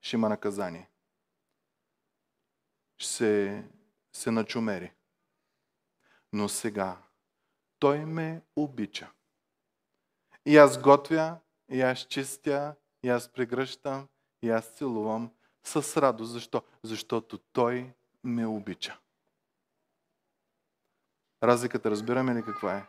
[0.00, 0.90] ще има наказание.
[2.98, 3.64] Ще се,
[4.12, 4.92] се начумери.
[6.32, 6.98] Но сега
[7.78, 9.10] той ме обича.
[10.46, 11.38] И аз готвя,
[11.70, 14.08] и аз чистя, и аз прегръщам,
[14.42, 15.30] и аз целувам
[15.64, 16.32] с радост.
[16.32, 16.62] Защо?
[16.82, 17.92] Защото той
[18.24, 18.98] ме обича.
[21.42, 22.86] Разликата разбираме ли каква е?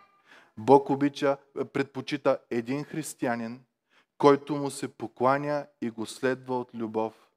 [0.58, 1.38] Бог обича,
[1.74, 3.63] предпочита един християнин,
[4.17, 7.30] който му се покланя и го следва от любов,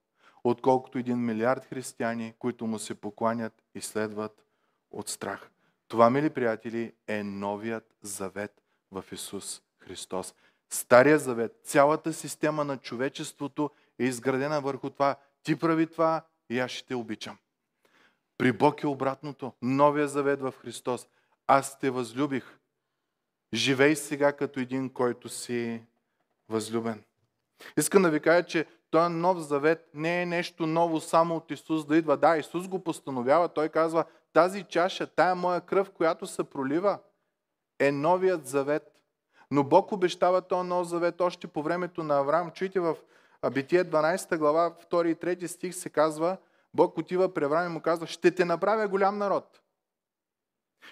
[0.45, 4.45] отколкото един милиард християни, които му се покланят и следват
[4.91, 5.51] от страх.
[5.89, 10.35] Това, мили приятели, е новият завет в Исус Христос.
[10.75, 15.17] Стария завет, цялата система на човечеството е изградена върху това.
[15.43, 17.39] Ти прави това и аз ще те обичам.
[18.39, 19.53] При Бог е обратното.
[19.63, 21.07] Новия завет в Христос.
[21.47, 22.59] Аз те възлюбих.
[23.55, 25.83] Живей сега като един, който си
[26.49, 27.03] възлюбен.
[27.77, 31.87] Искам да ви кажа, че този нов завет не е нещо ново само от Исус
[31.87, 32.17] да идва.
[32.17, 33.49] Да, Исус го постановява.
[33.49, 36.99] Той казва, тази чаша, тая моя кръв, която се пролива,
[37.79, 38.94] е новият завет.
[39.55, 42.51] Но Бог обещава този нов завет още по времето на Авраам.
[42.51, 42.97] Чуйте в
[43.53, 46.37] Битие 12 глава, 2 и 3 стих се казва,
[46.75, 49.61] Бог отива при Авраам и му казва, ще те направя голям народ.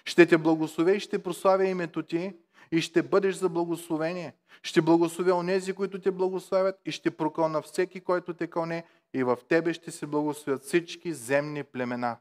[0.05, 2.33] Ще те благословя и ще прославя името ти
[2.71, 4.35] и ще бъдеш за благословение.
[4.61, 9.37] Ще благословя онези, които те благославят и ще прокълна всеки, който те кълне и в
[9.49, 12.17] тебе ще се благословят всички земни племена.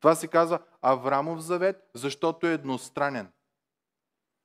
[0.00, 3.28] Това се казва Аврамов завет, защото е едностранен.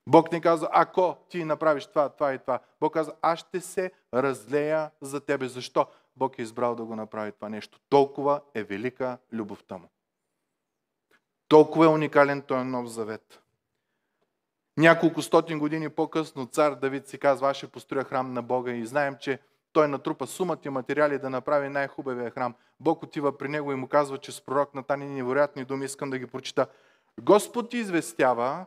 [0.08, 2.60] Бог не казва, ако ти направиш това, това и това.
[2.80, 5.48] Бог казва, аз ще се разлея за тебе.
[5.48, 5.88] Защо?
[6.16, 7.80] Бог е избрал да го направи това нещо.
[7.90, 9.88] Толкова е велика любовта му.
[11.48, 13.40] Толкова е уникален този нов завет.
[14.78, 18.86] Няколко стотин години по-късно цар Давид си казва, аз ще построя храм на Бога и
[18.86, 19.40] знаем, че
[19.74, 22.56] той натрупа сумата и материали да направи най-хубавия храм.
[22.80, 26.20] Бог отива при него и му казва, че с пророк Натани невероятни думи искам да
[26.20, 26.68] ги прочита.
[27.22, 28.66] Господ ти известява,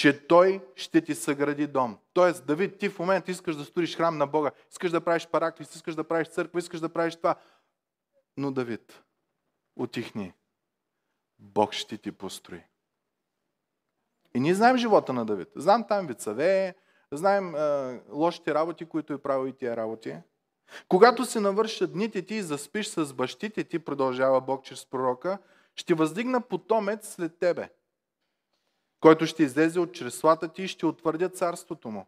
[0.00, 1.98] че Той ще ти съгради дом.
[2.12, 5.74] Тоест, Давид, ти в момента искаш да строиш храм на Бога, искаш да правиш параклис,
[5.74, 7.34] искаш да правиш църква, искаш да правиш това.
[8.36, 9.02] Но Давид,
[9.76, 10.32] отихни.
[11.38, 12.62] Бог ще ти построи.
[14.34, 15.48] И ние знаем живота на Давид.
[15.56, 16.74] Знам там вицаве,
[17.12, 20.16] знаем е, лошите работи, които е правил и тия работи.
[20.88, 25.38] Когато се навършат дните ти и заспиш с бащите ти, продължава Бог чрез пророка,
[25.76, 27.68] ще въздигна потомец след тебе,
[29.00, 32.06] който ще излезе от чреслата ти и ще утвърдя царството му.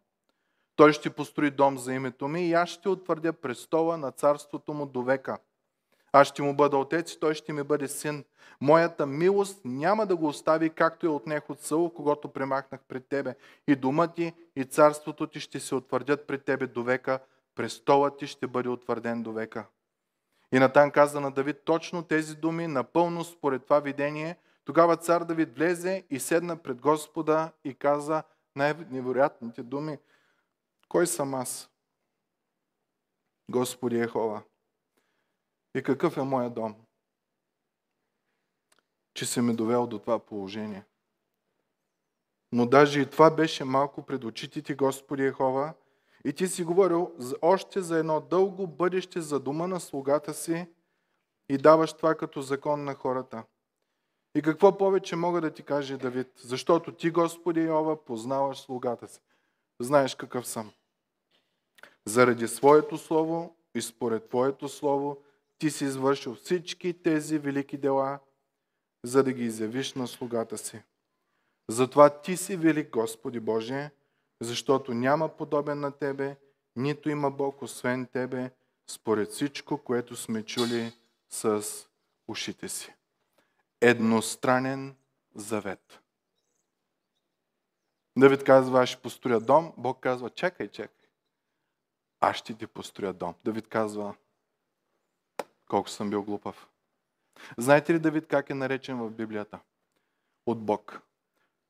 [0.77, 4.87] Той ще построи дом за името ми и аз ще утвърдя престола на царството му
[4.87, 5.39] до века.
[6.13, 8.25] Аз ще му бъда отец и той ще ми бъде син.
[8.61, 13.35] Моята милост няма да го остави, както е отнех от Саул, когато премахнах пред тебе.
[13.69, 17.19] И дома ти, и царството ти ще се утвърдят пред тебе до века.
[17.55, 19.67] Престолът ти ще бъде утвърден до века.
[20.53, 24.37] И Натан каза на Давид точно тези думи, напълно според това видение.
[24.65, 28.23] Тогава цар Давид влезе и седна пред Господа и каза
[28.57, 29.99] най-невероятните думи.
[30.89, 31.71] Кой съм аз?
[33.51, 34.43] Господи Ехова
[35.75, 36.77] и какъв е моя дом?
[39.15, 40.85] Че се ме довел до това положение.
[42.53, 45.75] Но даже и това беше малко пред очите ти, Господи Ехова,
[46.25, 50.67] и ти си говорил още за едно дълго бъдеще за дома на слугата си
[51.49, 53.45] и даваш това като закон на хората.
[54.35, 56.29] И какво повече мога да ти каже Давид?
[56.37, 59.21] Защото ти, Господи Йова, познаваш слугата си.
[59.81, 60.73] Знаеш какъв съм.
[62.05, 65.23] Заради своето слово и според Твоето слово
[65.59, 68.19] ти си извършил всички тези велики дела,
[69.05, 70.83] за да ги изявиш на слугата си.
[71.69, 73.91] Затова ти си велик, Господи Боже,
[74.41, 76.37] защото няма подобен на Тебе,
[76.77, 78.51] нито има Бог освен Тебе,
[78.87, 80.93] според всичко, което сме чули
[81.29, 81.67] с
[82.29, 82.95] ушите си.
[83.85, 84.97] Едностранен
[85.35, 86.01] завет.
[88.17, 89.73] Давид казва, аз ще построя дом.
[89.77, 91.09] Бог казва, чакай, чакай.
[92.21, 93.35] Аз ще ти построя дом.
[93.45, 94.15] Давид казва,
[95.69, 96.69] колко съм бил глупав.
[97.59, 99.61] Знаете ли Давид как е наречен в Библията?
[100.47, 101.01] От Бог.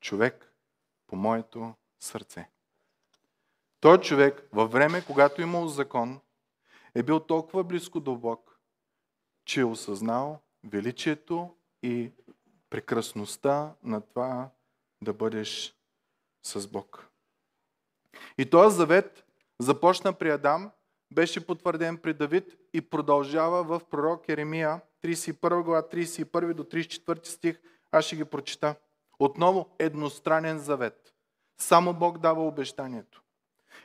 [0.01, 0.55] Човек
[1.07, 2.51] по моето сърце.
[3.81, 6.20] Той човек във време, когато е имал закон,
[6.94, 8.61] е бил толкова близко до Бог,
[9.44, 12.11] че е осъзнал величието и
[12.71, 14.51] прекрасността на това
[15.03, 15.75] да бъдеш
[16.42, 17.09] с Бог.
[18.38, 19.25] И този завет
[19.59, 20.71] започна при Адам
[21.12, 27.61] беше потвърден при Давид и продължава в пророк Еремия, 31 глава, 31 до 34 стих.
[27.92, 28.75] Аз ще ги прочита.
[29.18, 31.14] Отново едностранен завет.
[31.59, 33.23] Само Бог дава обещанието.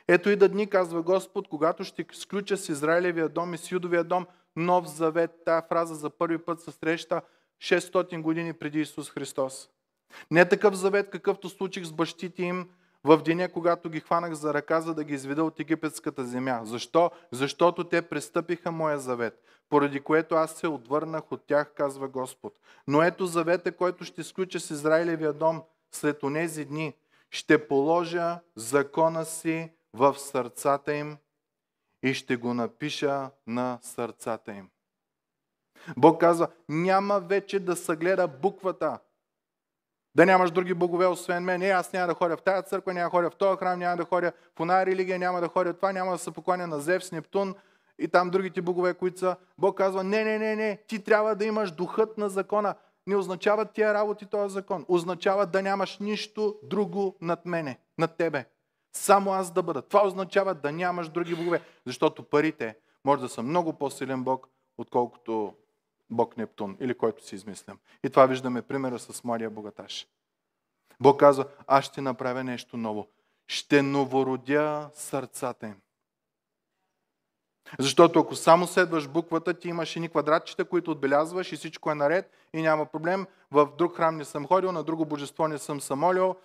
[0.08, 4.04] Ето и да дни, казва Господ, когато ще сключа с Израилевия дом и с Юдовия
[4.04, 5.30] дом нов завет.
[5.44, 7.22] Тая фраза за първи път се среща
[7.62, 9.68] 600 години преди Исус Христос.
[10.30, 12.68] Не такъв завет, какъвто случих с бащите им
[13.04, 16.60] в деня, когато ги хванах за ръка, за да ги изведа от египетската земя.
[16.64, 17.10] Защо?
[17.32, 22.58] Защото те престъпиха моя завет, поради което аз се отвърнах от тях, казва Господ.
[22.86, 26.94] Но ето завета, който ще сключа с Израилевия дом след онези дни.
[27.30, 31.16] Ще положа закона си в сърцата им
[32.02, 34.68] и ще го напиша на сърцата им.
[35.96, 38.98] Бог казва, няма вече да съгледа буквата,
[40.14, 41.60] да нямаш други богове, освен мен.
[41.60, 43.96] Не, аз няма да ходя в тази църква, няма да ходя в този храм, няма
[43.96, 46.80] да ходя в една религия, няма да ходя в това, няма да се покланя на
[46.80, 47.54] Зевс, Нептун
[47.98, 49.36] и там другите богове, които са.
[49.58, 52.74] Бог казва, не, не, не, не, ти трябва да имаш духът на закона.
[53.06, 54.84] Не означава тия работи този закон.
[54.88, 58.44] Означава да нямаш нищо друго над мене, над тебе.
[58.92, 59.82] Само аз да бъда.
[59.82, 61.60] Това означава да нямаш други богове.
[61.86, 65.54] Защото парите може да са много по-силен Бог, отколкото
[66.10, 67.78] Бог Нептун или който си измислям.
[68.04, 70.06] И това виждаме примера с младия богаташ.
[71.00, 73.08] Бог казва, аз ще направя нещо ново.
[73.46, 75.76] Ще новородя сърцата им.
[77.78, 81.94] Защото ако само следваш буквата, ти имаш и ни квадратчета, които отбелязваш и всичко е
[81.94, 83.26] наред и няма проблем.
[83.50, 86.36] В друг храм не съм ходил, на друго божество не съм самолил,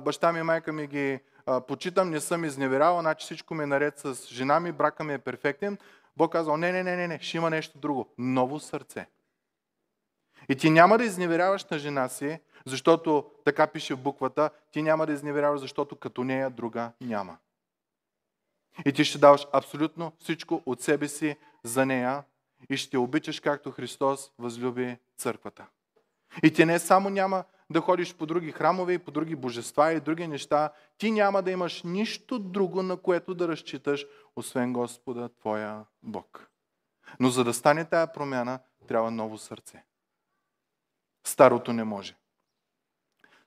[0.00, 1.20] баща ми и майка ми ги
[1.68, 5.18] почитам, не съм изневерял, значи всичко ми е наред с жена ми, брака ми е
[5.18, 5.78] перфектен.
[6.16, 8.08] Бог казал, не, не, не, не, не, ще има нещо друго.
[8.18, 9.06] Ново сърце.
[10.48, 15.06] И ти няма да изневеряваш на жена си, защото така пише в буквата, ти няма
[15.06, 17.36] да изневеряваш, защото като нея друга няма.
[18.86, 22.24] И ти ще даваш абсолютно всичко от себе си за нея
[22.70, 25.66] и ще обичаш както Христос възлюби църквата.
[26.42, 30.00] И ти не само няма да ходиш по други храмове и по други божества и
[30.00, 35.84] други неща, ти няма да имаш нищо друго, на което да разчиташ, освен Господа, Твоя
[36.02, 36.50] Бог.
[37.20, 39.84] Но за да стане тая промяна, трябва ново сърце.
[41.26, 42.16] Старото не може.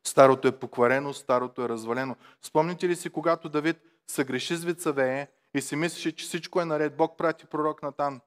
[0.03, 2.15] Старото е покварено, старото е развалено.
[2.41, 3.77] Спомните ли си, когато Давид
[4.07, 8.21] съгреши с Вицавее и си мислеше, че всичко е наред, Бог прати пророк Натан.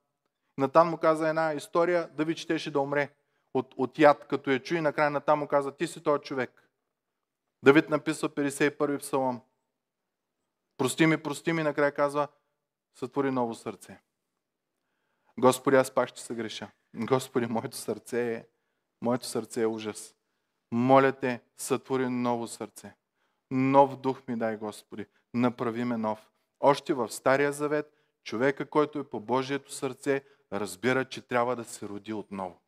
[0.59, 3.11] Натан му каза една история, Давид щеше да умре
[3.55, 6.69] от, от яд, като я чуи, накрая Натан му каза, ти си този човек.
[7.65, 9.41] Давид написва 51 псалом.
[10.77, 12.29] Прости ми, прости ми, накрая казва,
[12.95, 14.01] сътвори ново сърце.
[15.39, 16.71] Господи, аз пак ще се греша.
[16.95, 18.47] Господи, моето сърце е,
[19.03, 20.15] моето сърце е ужас.
[20.73, 22.95] Моля те, сътвори ново сърце.
[23.51, 25.07] Нов дух ми дай, Господи.
[25.35, 26.31] Направи ме нов.
[26.61, 27.93] Още в Стария Завет,
[28.25, 32.62] човека, който е по Божието сърце, разбира, че трябва да се роди отново.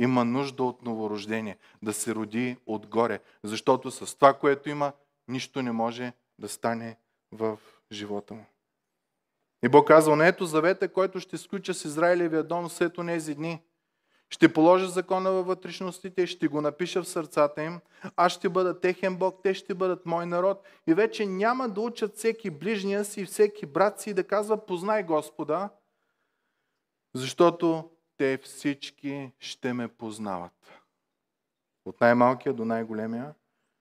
[0.00, 4.92] Има нужда от новорождение, да се роди отгоре, защото с това, което има,
[5.28, 6.96] нищо не може да стане
[7.32, 7.58] в
[7.92, 8.44] живота му.
[9.64, 13.62] И Бог казва, не ето завета, който ще сключа с Израилевия дом след тези дни.
[14.30, 17.80] Ще положа закона във вътрешностите, ще го напиша в сърцата им.
[18.16, 20.62] Аз ще бъда техен Бог, те ще бъдат мой народ.
[20.86, 25.70] И вече няма да учат всеки ближния си, всеки брат си да казва, познай Господа,
[27.14, 30.80] защото те всички ще ме познават.
[31.84, 33.34] От най-малкия до най-големия,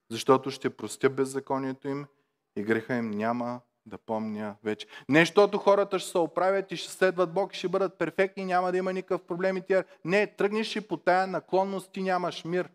[0.10, 2.06] защото ще простя беззаконието им
[2.56, 4.88] и греха им няма да помня вече.
[5.10, 8.72] Не, защото хората ще се оправят и ще следват Бог и ще бъдат перфектни, няма
[8.72, 9.84] да има никакъв проблем и тя.
[10.06, 12.70] Не, тръгнеш и по тая наклонност, ти нямаш мир.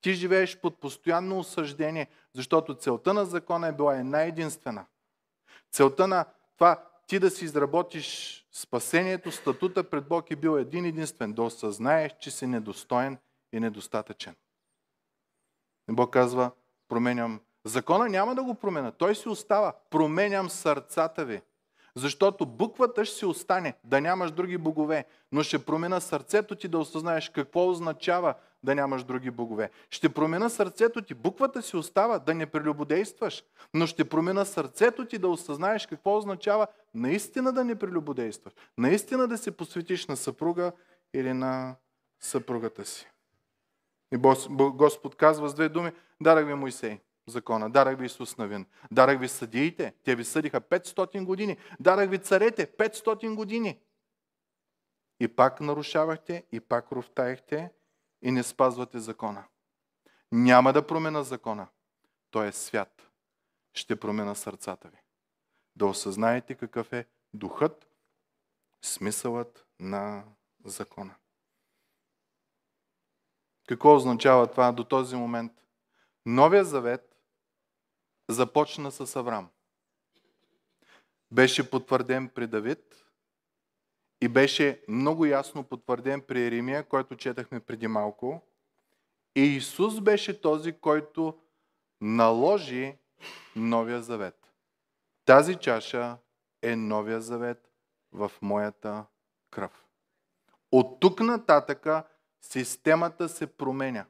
[0.00, 4.86] Ти живееш под постоянно осъждение, защото целта на закона е била една единствена.
[5.72, 6.24] Целта на
[6.56, 11.32] това ти да си изработиш спасението, статута пред Бог е бил един единствен.
[11.32, 13.18] Да осъзнаеш, че си недостоен
[13.52, 14.34] и недостатъчен.
[15.90, 16.50] И Бог казва,
[16.88, 18.90] променям Закона няма да го променя.
[18.90, 19.72] Той си остава.
[19.90, 21.42] Променям сърцата ви.
[21.94, 26.78] Защото буквата ще си остане, да нямаш други богове, но ще промена сърцето ти да
[26.78, 28.34] осъзнаеш какво означава
[28.66, 29.70] да нямаш други богове.
[29.90, 35.18] Ще промена сърцето ти, буквата си остава, да не прелюбодействаш, но ще промена сърцето ти
[35.18, 40.72] да осъзнаеш какво означава наистина да не прелюбодействаш, наистина да се посветиш на съпруга
[41.14, 41.76] или на
[42.20, 43.10] съпругата си.
[44.14, 44.16] И
[44.58, 47.70] Господ казва с две думи, дарах ви Моисей закона.
[47.70, 48.66] Дарах ви Исус Навин.
[48.90, 49.94] Дарах ви съдиите.
[50.04, 51.56] Те ви съдиха 500 години.
[51.80, 53.78] Дарах ви царете 500 години.
[55.20, 57.70] И пак нарушавахте, и пак ровтаехте,
[58.26, 59.44] и не спазвате закона.
[60.32, 61.68] Няма да промена закона.
[62.30, 63.10] Той е свят.
[63.74, 64.98] Ще промена сърцата ви.
[65.76, 67.88] Да осъзнаете какъв е духът,
[68.84, 70.24] смисълът на
[70.64, 71.14] закона.
[73.68, 75.52] Какво означава това до този момент?
[76.26, 77.16] Новия завет
[78.28, 79.50] започна с Авраам.
[81.30, 83.05] Беше потвърден при Давид
[84.20, 88.42] и беше много ясно потвърден при Еремия, който четахме преди малко.
[89.36, 91.38] И Исус беше този, който
[92.00, 92.98] наложи
[93.56, 94.52] Новия завет.
[95.24, 96.16] Тази чаша
[96.62, 97.70] е Новия завет
[98.12, 99.04] в моята
[99.50, 99.86] кръв.
[100.72, 102.04] От тук нататъка
[102.40, 104.06] системата се променя.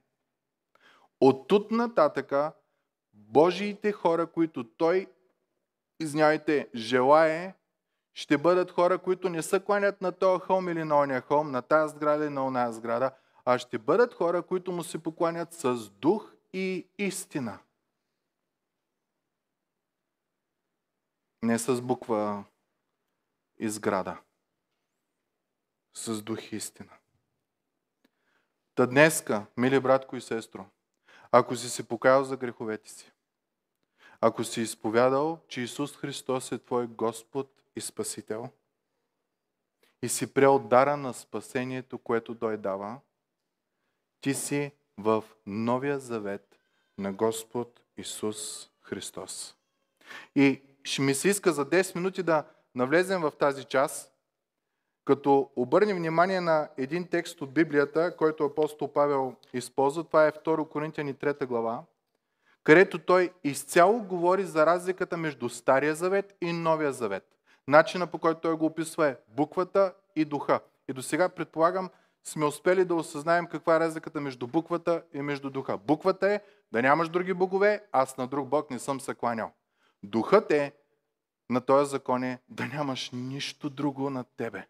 [1.21, 2.53] От тук нататъка
[3.13, 5.07] Божиите хора, които Той,
[6.01, 7.55] извинявайте, желае,
[8.17, 11.63] ще бъдат хора, които не се кланят на този холм или на ония холм, на
[11.63, 13.11] тази сграда или на оная сграда,
[13.45, 17.59] а ще бъдат хора, които му се покланят с дух и истина.
[21.43, 22.45] Не с буква
[23.59, 24.19] и сграда.
[25.95, 26.93] С дух и истина.
[28.75, 30.67] Та днеска, мили братко и сестро,
[31.31, 33.13] ако си се покаял за греховете си,
[34.21, 38.49] ако си изповядал, че Исус Христос е твой Господ и Спасител
[40.03, 43.01] и си приел дара на спасението, което Той дава,
[44.21, 46.59] ти си в новия завет
[46.99, 49.57] на Господ Исус Христос.
[50.35, 54.13] И ще ми се иска за 10 минути да навлезем в тази част,
[55.05, 60.05] като обърнем внимание на един текст от Библията, който апостол Павел използва.
[60.05, 61.85] Това е 2 Коринтияни 3 глава
[62.67, 67.36] където той изцяло говори за разликата между Стария завет и Новия завет.
[67.69, 70.61] Начина по който той го описва е буквата и духа.
[70.89, 71.91] И до сега, предполагам,
[72.25, 75.79] сме успели да осъзнаем каква е разликата между буквата и между духа.
[75.79, 76.41] Буквата е
[76.73, 79.53] да нямаш други богове, аз на друг бог не съм се кланял.
[80.03, 80.73] Духът е
[81.51, 84.67] на този закон е да нямаш нищо друго над тебе,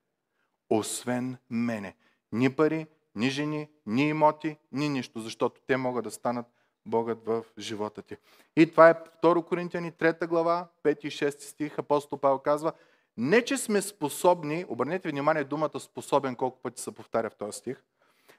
[0.71, 1.97] освен мене.
[2.33, 6.47] Ни пари, ни жени, ни имоти, ни нищо, защото те могат да станат
[6.87, 8.16] Богът в живота ти.
[8.57, 11.78] И това е 2 Коринтияни 3 глава, 5 и 6 стих.
[11.78, 12.72] Апостол Павел казва,
[13.16, 17.82] не че сме способни, обърнете внимание думата способен колко пъти се повтаря в този стих,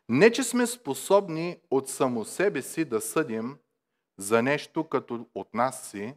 [0.10, 3.58] не че сме способни от само себе си да съдим
[4.18, 6.16] за нещо като от нас си,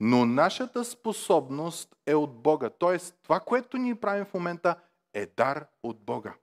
[0.00, 2.70] но нашата способност е от Бога.
[2.70, 4.76] Тоест, това, което ние правим в момента,
[5.14, 6.34] е дар от Бога,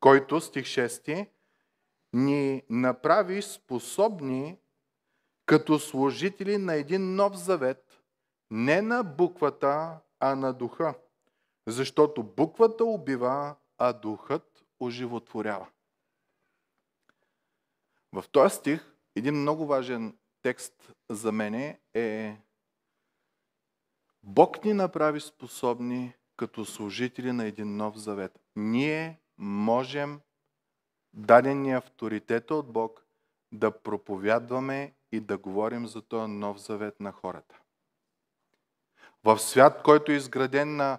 [0.00, 1.26] който, стих 6,
[2.12, 4.58] ни направи способни
[5.46, 8.02] като служители на един нов завет,
[8.50, 10.94] не на буквата, а на духа.
[11.66, 15.66] Защото буквата убива, а духът оживотворява.
[18.12, 22.36] В този стих един много важен текст за мене е
[24.22, 28.40] Бог ни направи способни като служители на един нов завет.
[28.56, 30.20] Ние можем,
[31.16, 33.02] даден ни авторитета от Бог,
[33.52, 37.58] да проповядваме и да говорим за този нов завет на хората.
[39.24, 40.98] В свят, който е изграден на,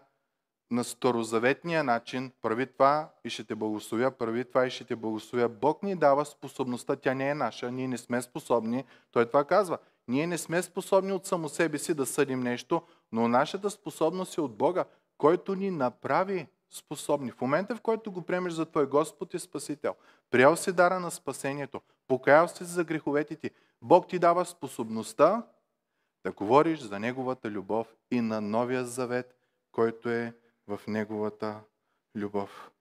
[0.72, 5.50] на старозаветния начин, прави това и ще те благословя, прави това и ще те благословя.
[5.50, 8.84] Бог ни дава способността, тя не е наша, ние не сме способни.
[9.12, 9.78] Той това казва.
[10.08, 14.42] Ние не сме способни от само себе си да съдим нещо, но нашата способност е
[14.42, 14.86] от Бога,
[15.18, 17.32] който ни направи способни.
[17.32, 19.96] В момента, в който го приемеш за Твой Господ и Спасител,
[20.30, 23.52] приял си дара на спасението, покаял си за греховете ти,
[23.82, 25.48] Бог ти дава способността
[26.26, 29.36] да говориш за Неговата любов и на новия завет,
[29.72, 30.34] който е
[30.68, 31.60] в Неговата
[32.16, 32.72] любов.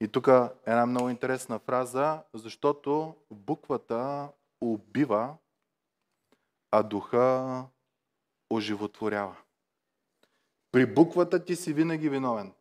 [0.00, 0.28] И тук
[0.66, 4.28] една много интересна фраза, защото буквата
[4.60, 5.34] убива,
[6.70, 7.64] а духа
[8.50, 9.36] оживотворява.
[10.72, 12.52] При буквата ти си винаги виновен,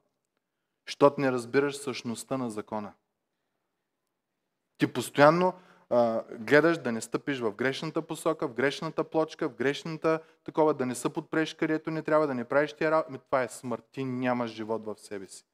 [0.92, 2.94] защото не разбираш същността на закона.
[4.78, 5.54] Ти постоянно
[5.90, 10.86] а, гледаш да не стъпиш в грешната посока, в грешната плочка, в грешната такова, да
[10.86, 13.26] не се подпреш където не трябва, да не правиш тия работи.
[13.26, 13.84] Това е смърт.
[13.92, 15.46] Ти нямаш живот в себе си.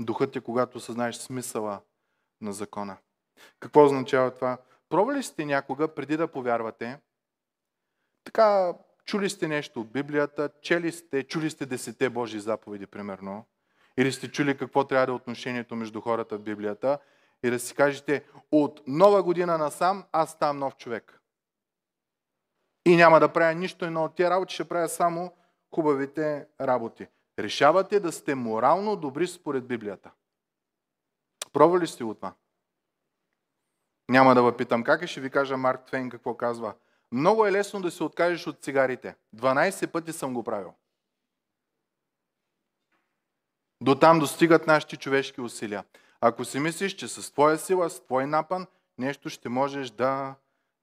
[0.00, 1.80] Духът е когато съзнаеш смисъла
[2.40, 2.96] на закона.
[3.60, 4.58] Какво означава това?
[4.88, 7.00] Пробвали сте някога, преди да повярвате,
[8.24, 8.74] така
[9.04, 13.44] чули сте нещо от Библията, чели сте, чули сте десете Божии заповеди, примерно,
[13.96, 16.98] или сте чули какво трябва да е отношението между хората в Библията
[17.42, 21.20] и да си кажете, от нова година насам аз ставам нов човек.
[22.86, 25.32] И няма да правя нищо едно от тия работи, ще правя само
[25.74, 27.06] хубавите работи.
[27.38, 30.10] Решавате да сте морално добри според Библията.
[31.52, 32.34] Пробвали сте от това?
[34.08, 36.74] Няма да ви питам как и ще ви кажа Марк Твейн какво казва.
[37.12, 39.16] Много е лесно да се откажеш от цигарите.
[39.36, 40.74] 12 пъти съм го правил.
[43.84, 45.84] До там достигат нашите човешки усилия.
[46.20, 48.66] Ако си мислиш, че с твоя сила, с твой напън,
[48.98, 50.34] нещо ще можеш да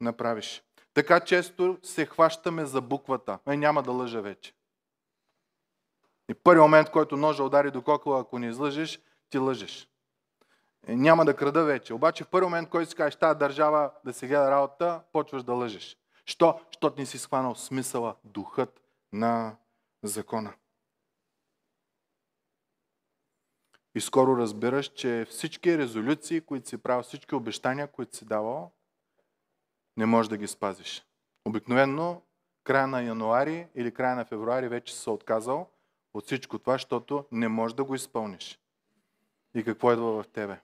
[0.02, 0.64] направиш.
[0.94, 3.40] Така често се хващаме за буквата.
[3.48, 4.54] Е, няма да лъжа вече.
[6.30, 9.00] И първи момент, който ножа удари до кокала, ако не излъжеш,
[9.30, 9.88] ти лъжеш.
[10.88, 11.94] Е, няма да крада вече.
[11.94, 15.54] Обаче в първи момент, който си кажеш, тази държава да се гледа работа, почваш да
[15.54, 15.98] лъжеш.
[16.26, 16.60] Що?
[16.72, 18.82] Щото не си схванал смисъла, духът
[19.14, 19.56] на
[20.04, 20.54] закона.
[23.96, 28.72] И скоро разбираш, че всички резолюции, които си правил, всички обещания, които си давал,
[29.98, 31.06] не можеш да ги спазиш.
[31.46, 32.22] Обикновено
[32.64, 35.70] края на януари или края на февруари вече си се отказал
[36.14, 38.60] от всичко това, защото не можеш да го изпълниш.
[39.56, 40.60] И какво идва в тебе?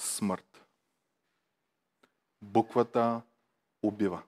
[0.00, 0.64] Смърт.
[2.42, 3.22] Буквата
[3.82, 4.22] убива.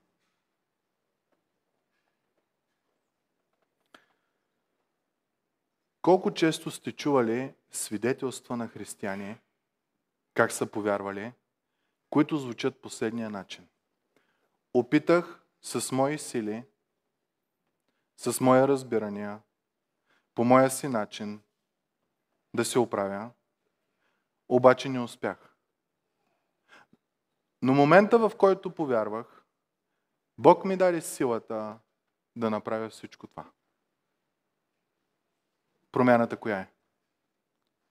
[6.03, 9.39] Колко често сте чували свидетелства на християни,
[10.35, 11.33] как са повярвали,
[12.11, 13.69] които звучат последния начин.
[14.75, 16.65] Опитах с мои сили,
[18.17, 19.41] с моя разбирания,
[20.35, 21.43] по моя си начин
[22.55, 23.31] да се оправя,
[24.49, 25.57] обаче не успях.
[27.63, 29.45] Но момента, в който повярвах,
[30.39, 31.79] Бог ми даде силата
[32.37, 33.51] да направя всичко това.
[35.93, 36.69] Промяната коя е?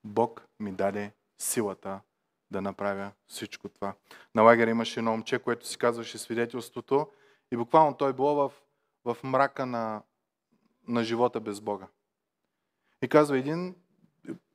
[0.03, 2.01] Бог ми даде силата
[2.51, 3.93] да направя всичко това.
[4.35, 7.11] На лагера имаше едно момче, което си казваше свидетелството
[7.51, 8.51] и буквално той било в,
[9.05, 10.01] в мрака на,
[10.87, 11.87] на живота без Бога.
[13.01, 13.75] И казва един,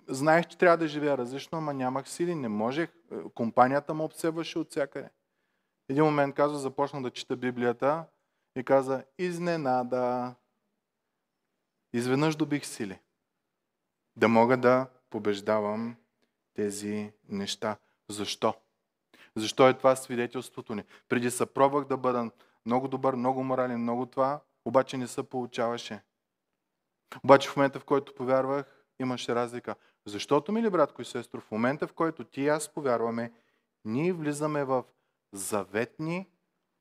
[0.08, 2.90] знаех, че трябва да живея различно, ама нямах сили, не можех.
[3.34, 5.10] Компанията ме обсебваше от всякъде.
[5.88, 8.04] Един момент казва, започна да чета Библията
[8.56, 10.34] и каза, изненада.
[11.92, 12.98] Изведнъж добих сили.
[14.16, 15.96] Да мога да побеждавам
[16.54, 17.76] тези неща.
[18.08, 18.54] Защо?
[19.36, 20.84] Защо е това свидетелството ни?
[21.08, 22.30] Преди се пробвах да бъда
[22.66, 26.02] много добър, много морален, много това, обаче не се получаваше.
[27.24, 29.74] Обаче в момента, в който повярвах, имаше разлика.
[30.06, 33.32] Защото, мили братко и сестро, в момента, в който ти и аз повярваме,
[33.84, 34.84] ние влизаме в
[35.32, 36.28] заветни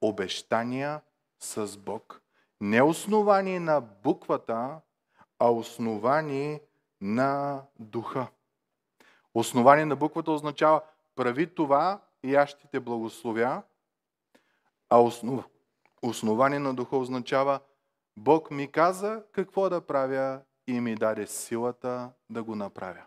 [0.02, 1.02] обещания
[1.40, 2.22] с Бог.
[2.62, 4.82] Не основани на буквата,
[5.40, 6.62] а основани
[7.04, 8.28] на духа.
[9.34, 10.82] Основание на буквата означава
[11.16, 13.64] прави това и аз ще те благословя,
[14.90, 15.46] а основ...
[16.02, 17.60] основание на духа означава
[18.18, 23.06] Бог ми каза какво да правя и ми даде силата да го направя.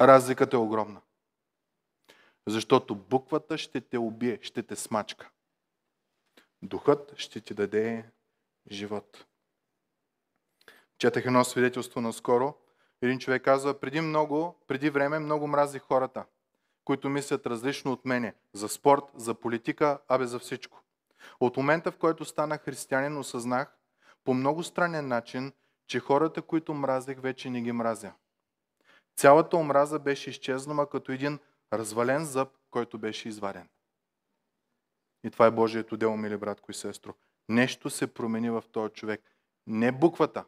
[0.00, 1.00] Разликата е огромна.
[2.46, 5.30] Защото буквата ще те убие, ще те смачка.
[6.62, 8.10] Духът ще ти даде
[8.70, 9.26] живот.
[11.04, 12.54] Четах едно свидетелство наскоро.
[13.02, 16.24] Един човек казва, преди много, преди време много мрази хората,
[16.84, 18.34] които мислят различно от мене.
[18.52, 20.82] За спорт, за политика, абе за всичко.
[21.40, 23.76] От момента, в който станах християнин, осъзнах
[24.24, 25.52] по много странен начин,
[25.86, 28.12] че хората, които мразех, вече не ги мразя.
[29.16, 31.38] Цялата омраза беше изчезнала като един
[31.72, 33.68] развален зъб, който беше изваден.
[35.24, 37.14] И това е Божието дело, мили братко и сестро.
[37.48, 39.20] Нещо се промени в този човек.
[39.66, 40.44] Не буквата,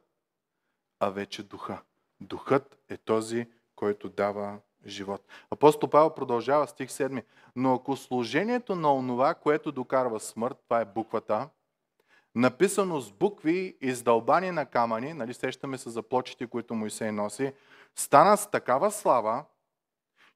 [1.01, 1.83] а вече духа.
[2.21, 5.29] Духът е този, който дава живот.
[5.51, 7.25] Апостол Павел продължава стих 7.
[7.57, 11.49] Но ако служението на онова, което докарва смърт, това е буквата,
[12.35, 17.53] написано с букви, издълбани на камъни, нали, сещаме се за плочите, които Моисей носи,
[17.95, 19.45] стана с такава слава,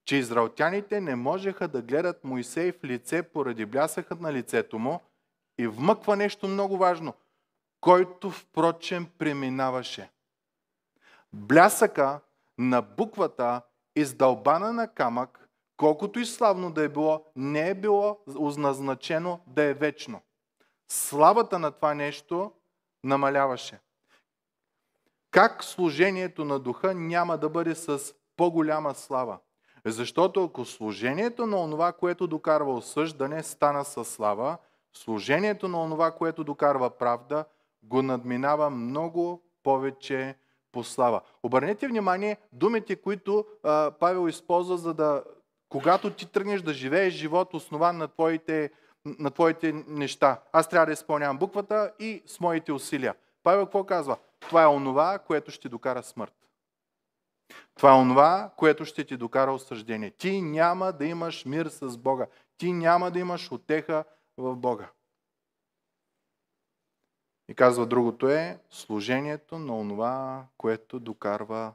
[0.05, 5.01] че израелтяните не можеха да гледат Моисей в лице поради блясъкът на лицето му
[5.59, 7.15] и вмъква нещо много важно,
[7.81, 10.11] който впрочем преминаваше.
[11.33, 12.20] Блясъка
[12.59, 13.62] на буквата,
[13.97, 19.74] издълбана на камък, колкото и славно да е било, не е било означено да е
[19.74, 20.20] вечно.
[20.89, 22.53] Славата на това нещо
[23.05, 23.81] намаляваше.
[25.31, 29.39] Как служението на духа няма да бъде с по-голяма слава?
[29.85, 34.59] Защото ако служението на онова, което докарва осъждане, стана със слава,
[34.93, 37.45] служението на онова, което докарва правда,
[37.83, 40.37] го надминава много повече
[40.73, 41.21] по слава.
[41.43, 45.25] Обърнете внимание думите, които а, Павел използва, за да,
[45.68, 48.71] когато ти тръгнеш да живееш живот, основан на твоите,
[49.05, 50.41] на твоите неща.
[50.53, 53.14] Аз трябва да изпълнявам буквата и с моите усилия.
[53.43, 54.16] Павел какво казва?
[54.41, 56.35] Това е онова, което ще докара смърт.
[57.75, 60.11] Това е онова, което ще ти докара осъждение.
[60.11, 62.27] Ти няма да имаш мир с Бога.
[62.59, 64.05] Ти няма да имаш отеха
[64.37, 64.89] в Бога.
[67.51, 71.75] И казва другото е служението на онова, което докарва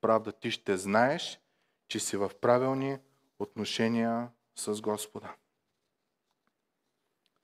[0.00, 0.32] правда.
[0.32, 1.40] Ти ще знаеш,
[1.88, 2.98] че си в правилни
[3.38, 5.34] отношения с Господа.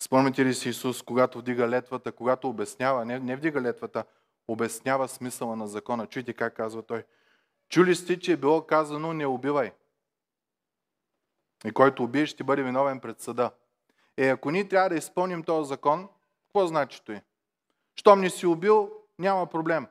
[0.02, 4.04] Спомните ли си Исус, когато вдига летвата, когато обяснява, не, не вдига летвата,
[4.48, 6.06] обяснява смисъла на закона.
[6.06, 7.04] Чуйте как казва той.
[7.68, 9.72] Чули сте, че е било казано не убивай.
[11.64, 13.50] И който убие, ще бъде виновен пред съда.
[14.16, 16.08] Е, ако ние трябва да изпълним този закон,
[16.46, 17.20] какво значи той?
[17.96, 19.86] Щом не си убил, няма проблем.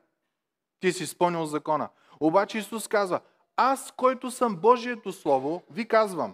[0.80, 1.90] Ти си изпълнил закона.
[2.20, 3.20] Обаче Исус казва,
[3.58, 6.34] аз, който съм Божието Слово, ви казвам,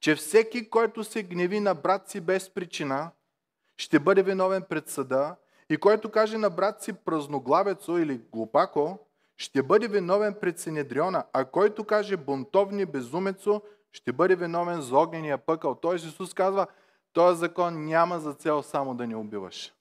[0.00, 3.10] че всеки, който се гневи на брат си без причина,
[3.76, 5.36] ще бъде виновен пред съда
[5.70, 8.98] и който каже на брат си празноглавецо или глупако,
[9.36, 15.38] ще бъде виновен пред Синедриона, а който каже бунтовни безумецо, ще бъде виновен за огнения
[15.38, 15.74] пъкъл.
[15.74, 16.66] Той Исус казва,
[17.12, 19.72] този закон няма за цел само да не убиваш.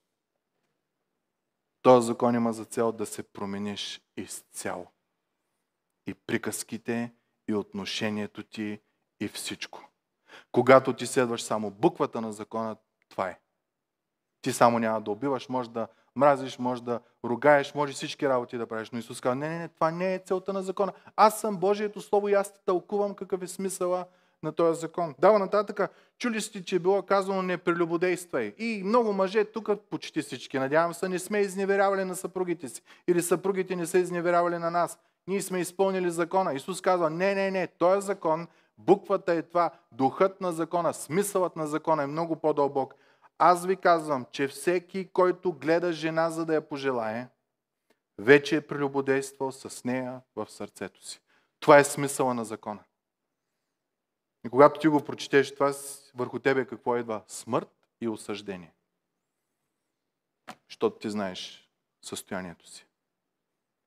[1.82, 4.88] Този закон има за цел да се промениш изцяло.
[6.08, 7.14] И приказките,
[7.50, 8.80] и отношението ти,
[9.20, 9.90] и всичко.
[10.52, 12.76] Когато ти следваш само буквата на закона,
[13.10, 13.40] това е.
[14.42, 18.68] Ти само няма да убиваш, може да мразиш, може да ругаеш, може всички работи да
[18.68, 18.92] правиш.
[18.92, 20.94] Но Исус казва, не, не, не, това не е целта на закона.
[21.16, 24.06] Аз съм Божието Слово и аз те тълкувам какъв е смисъла
[24.44, 25.16] на този закон.
[25.20, 28.54] Дава нататък, чули сте, че е било казано не прелюбодействай.
[28.58, 32.82] И много мъже, тук почти всички, надявам се, не сме изневерявали на съпругите си.
[33.08, 35.00] Или съпругите не са изневерявали на нас.
[35.28, 36.54] Ние сме изпълнили закона.
[36.54, 41.68] Исус казва, не, не, не, този закон, буквата е това, духът на закона, смисълът на
[41.68, 42.96] закона е много по-дълбок.
[43.38, 47.28] Аз ви казвам, че всеки, който гледа жена, за да я пожелае,
[48.18, 51.22] вече е прелюбодействал с нея в сърцето си.
[51.60, 52.80] Това е смисъла на закона.
[54.46, 55.74] И когато ти го прочетеш, това
[56.16, 57.24] върху тебе какво идва?
[57.28, 58.74] Смърт и осъждение.
[60.70, 61.70] Защото ти знаеш
[62.02, 62.86] състоянието си.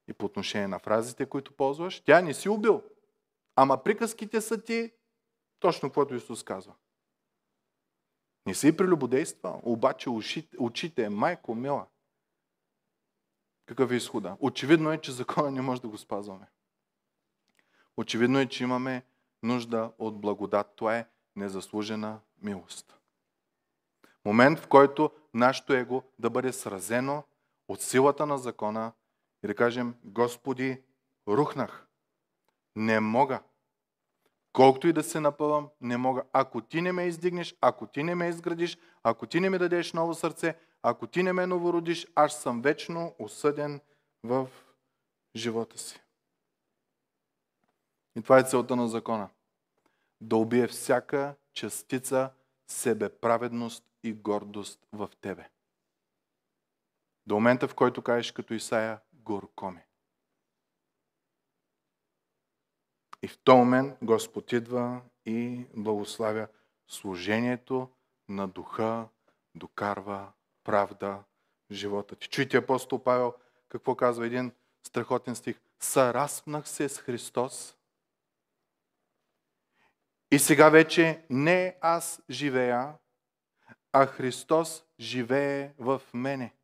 [0.08, 2.82] И по отношение на фразите, които ползваш, тя не си убил.
[3.56, 4.92] Ама приказките са ти
[5.58, 6.74] точно каквото Исус казва.
[8.46, 10.10] Не си прелюбодейства, обаче
[10.58, 11.86] очите е майко мила.
[13.66, 14.36] Какъв е изхода?
[14.40, 16.46] Очевидно е, че закона не може да го спазваме.
[17.96, 19.04] Очевидно е, че имаме
[19.42, 20.72] нужда от благодат.
[20.76, 22.98] Това е незаслужена милост.
[24.24, 27.24] Момент, в който нашето его да бъде сразено
[27.68, 28.92] от силата на закона
[29.44, 30.82] и да кажем, Господи,
[31.28, 31.86] рухнах.
[32.76, 33.42] Не мога.
[34.52, 36.22] Колкото и да се напъвам, не мога.
[36.32, 39.92] Ако ти не ме издигнеш, ако ти не ме изградиш, ако ти не ми дадеш
[39.92, 43.80] ново сърце, ако ти не ме новородиш, аз съм вечно осъден
[44.24, 44.48] в
[45.36, 46.00] живота си.
[48.16, 49.28] И това е целта на закона.
[50.20, 52.30] Да убие всяка частица
[52.66, 55.48] себеправедност и гордост в тебе.
[57.26, 59.82] До момента, в който кажеш като Исаия, горко ми.
[63.22, 66.48] И в този момент Господ идва и благославя
[66.88, 67.88] служението
[68.28, 69.08] на духа,
[69.54, 70.32] докарва
[70.64, 71.22] правда
[71.70, 72.28] живота ти.
[72.28, 73.34] Чуйте апостол Павел
[73.68, 74.52] какво казва един
[74.86, 75.60] страхотен стих.
[75.80, 77.76] Съраспнах се с Христос
[80.32, 82.94] и сега вече не аз живея,
[83.92, 86.54] а Христос живее в мене.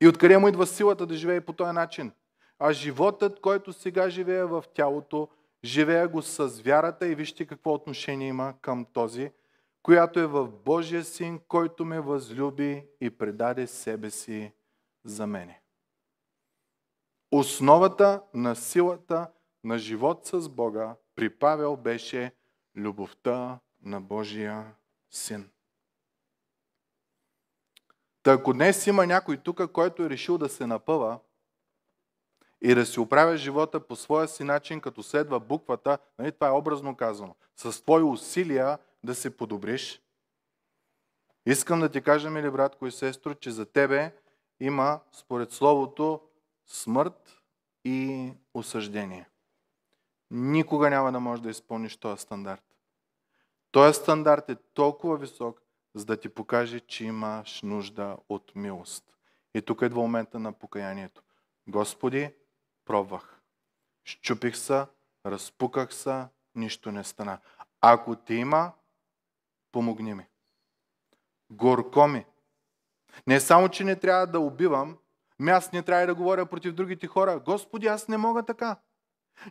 [0.00, 2.12] И откъде му идва силата да живее по този начин?
[2.58, 5.28] А животът, който сега живее в тялото,
[5.64, 9.32] живея го с вярата и вижте какво отношение има към този,
[9.82, 14.52] която е в Божия син, който ме възлюби и предаде себе си
[15.04, 15.60] за мене.
[17.30, 19.30] Основата на силата
[19.64, 22.32] на живот с Бога при Павел беше
[22.76, 24.74] любовта на Божия
[25.10, 25.50] син.
[28.22, 31.18] Та ако днес има някой тук, който е решил да се напъва
[32.60, 36.52] и да си оправя живота по своя си начин, като следва буквата, нали, това е
[36.52, 40.02] образно казано, с твои усилия да се подобриш,
[41.46, 44.12] искам да ти кажа, мили братко и сестро, че за тебе
[44.60, 46.20] има, според Словото,
[46.66, 47.42] смърт
[47.84, 49.28] и осъждение.
[50.30, 52.64] Никога няма да можеш да изпълниш този стандарт.
[53.70, 55.62] Този стандарт е толкова висок,
[55.94, 59.04] за да ти покаже, че имаш нужда от милост.
[59.54, 61.22] И тук е момента на покаянието.
[61.68, 62.34] Господи,
[62.84, 63.40] пробвах.
[64.04, 64.86] Щупих се,
[65.26, 66.24] разпуках се,
[66.54, 67.38] нищо не стана.
[67.80, 68.72] Ако ти има,
[69.72, 70.26] помогни ми.
[71.50, 72.26] Горко ми.
[73.26, 74.98] Не само, че не трябва да убивам,
[75.38, 77.40] ми аз не трябва да говоря против другите хора.
[77.44, 78.76] Господи, аз не мога така.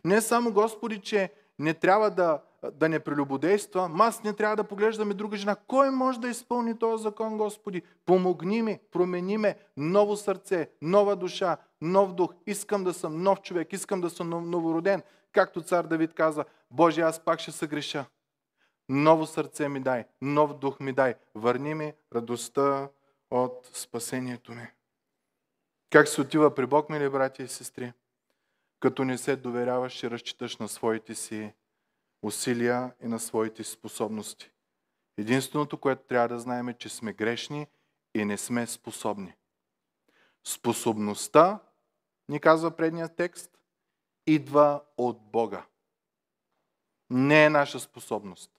[0.04, 2.40] Не само, Господи, че не трябва да,
[2.72, 5.56] да не прелюбодейства, аз не трябва да поглеждаме друга жена.
[5.56, 7.82] Кой може да изпълни този закон, Господи?
[8.06, 12.34] Помогни ми, промени ме, ново сърце, нова душа, нов дух.
[12.46, 15.02] Искам да съм нов човек, искам да съм новороден.
[15.32, 18.04] Както цар Давид каза, Боже, аз пак ще съгреша.
[18.88, 21.14] Ново сърце ми дай, нов дух ми дай.
[21.34, 22.88] Върни ми радостта
[23.30, 24.66] от спасението ми.
[25.90, 27.92] Как се отива при Бог, мили брати и сестри?
[28.80, 31.52] Като не се доверяваш и разчиташ на своите си
[32.22, 34.50] усилия и на своите способности.
[35.18, 37.66] Единственото, което трябва да знаем е, че сме грешни
[38.14, 39.34] и не сме способни.
[40.46, 41.58] Способността,
[42.28, 43.50] ни казва предния текст,
[44.26, 45.66] идва от Бога.
[47.10, 48.50] Не е наша способност.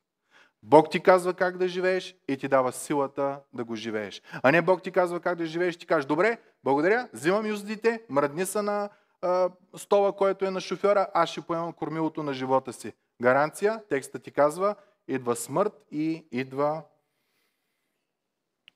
[0.63, 4.21] Бог ти казва как да живееш и ти дава силата да го живееш.
[4.43, 8.03] А не Бог ти казва как да живееш и ти кажеш, добре, благодаря, взимам юздите,
[8.09, 8.89] мръдни са на
[9.75, 12.93] стола, който е на шофьора, аз ще поемам кормилото на живота си.
[13.21, 14.75] Гаранция, текста ти казва,
[15.07, 16.83] идва смърт и идва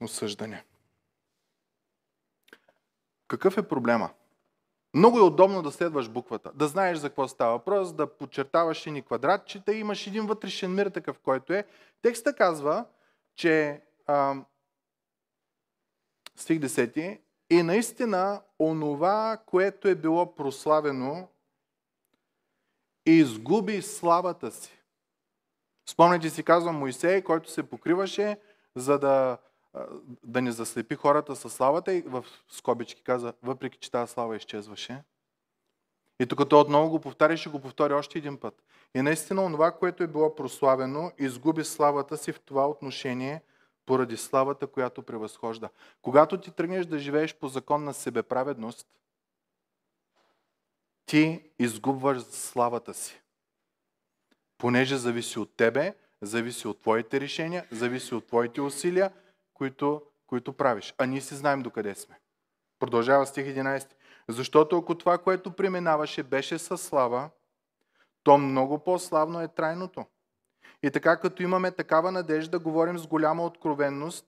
[0.02, 0.66] осъждане.
[3.28, 4.10] Какъв е проблема?
[4.94, 9.02] Много е удобно да следваш буквата, да знаеш за какво става въпрос, да подчертаваш ни
[9.02, 11.68] квадратчета и имаш един вътрешен мир такъв, който е.
[12.02, 12.86] Текста казва,
[13.36, 14.36] че а,
[16.36, 17.20] стих 10
[17.54, 21.28] и наистина онова, което е било прославено,
[23.06, 24.80] изгуби славата си.
[25.90, 28.40] Спомняте си, казвам Моисей, който се покриваше,
[28.76, 29.38] за да,
[30.24, 35.04] да не заслепи хората със славата и в скобички каза, въпреки че тази слава изчезваше.
[36.20, 38.64] И тук той отново го повтаря, ще го повтори още един път.
[38.96, 43.42] И наистина онова, което е било прославено, изгуби славата си в това отношение,
[43.86, 45.70] поради славата, която превъзхожда.
[46.02, 48.88] Когато ти тръгнеш да живееш по закон на себеправедност,
[51.06, 53.22] ти изгубваш славата си.
[54.58, 59.12] Понеже зависи от тебе, зависи от твоите решения, зависи от твоите усилия,
[59.54, 60.94] които, които правиш.
[60.98, 62.20] А ние си знаем докъде сме.
[62.80, 63.88] Продължава стих 11.
[64.28, 67.30] Защото ако това, което преминаваше, беше със слава,
[68.24, 70.06] то много по-славно е трайното.
[70.84, 74.26] И така, като имаме такава надежда, говорим с голяма откровенност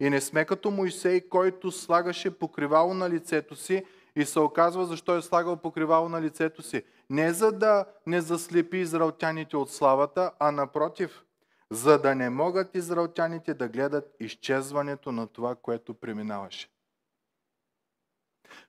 [0.00, 3.84] и не сме като Моисей, който слагаше покривало на лицето си
[4.16, 6.82] и се оказва защо е слагал покривало на лицето си.
[7.10, 11.24] Не за да не заслепи израелтяните от славата, а напротив,
[11.70, 16.68] за да не могат израелтяните да гледат изчезването на това, което преминаваше.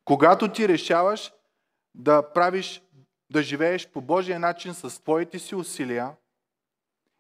[0.06, 1.34] Когато ти решаваш
[1.96, 2.84] да правиш,
[3.32, 6.12] да живееш по Божия начин с твоите си усилия,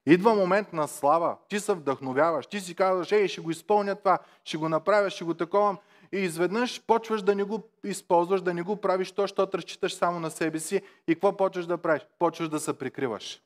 [0.05, 4.19] идва момент на слава, ти се вдъхновяваш, ти си казваш, ей, ще го изпълня това,
[4.43, 5.77] ще го направя, ще го таковам.
[6.11, 10.19] И изведнъж почваш да не го използваш, да не го правиш то, защото разчиташ само
[10.19, 10.81] на себе си.
[11.07, 12.07] И какво почваш да правиш?
[12.19, 13.41] Почваш да се прикриваш.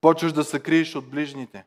[0.00, 1.64] Почваш да се криеш от ближните.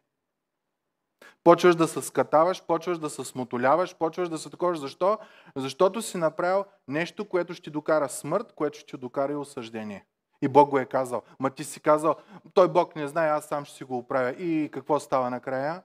[1.44, 4.76] Почваш да се скатаваш, почваш да се смотоляваш, почваш да се такова.
[4.76, 5.18] Защо?
[5.56, 10.06] Защото си направил нещо, което ще докара смърт, което ще докара и осъждение.
[10.44, 11.22] И Бог го е казал.
[11.40, 12.16] Ма ти си казал,
[12.54, 14.32] той Бог не знае, аз сам ще си го оправя.
[14.32, 15.84] И какво става накрая?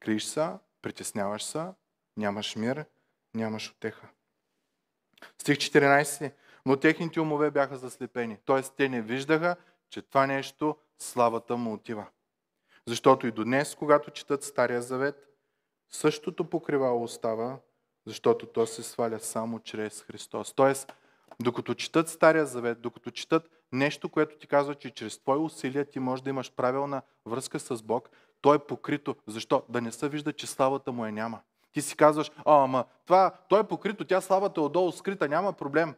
[0.00, 0.48] Криш се,
[0.82, 1.66] притесняваш се,
[2.16, 2.84] нямаш мир,
[3.34, 4.08] нямаш отеха.
[5.38, 6.32] Стих 14.
[6.66, 8.38] Но техните умове бяха заслепени.
[8.44, 9.56] Тоест, те не виждаха,
[9.90, 12.06] че това нещо славата му отива.
[12.86, 15.28] Защото и до днес, когато четат Стария Завет,
[15.90, 17.58] същото покривало остава,
[18.06, 20.52] защото то се сваля само чрез Христос.
[20.52, 20.92] Тоест,
[21.42, 25.98] докато четат Стария Завет, докато четат нещо, което ти казва, че чрез твои усилия ти
[25.98, 29.16] можеш да имаш правилна връзка с Бог, то е покрито.
[29.26, 29.64] Защо?
[29.68, 31.40] Да не се вижда, че славата му е няма.
[31.72, 35.52] Ти си казваш, а, ама, това, той е покрито, тя славата е отдолу скрита, няма
[35.52, 35.94] проблем.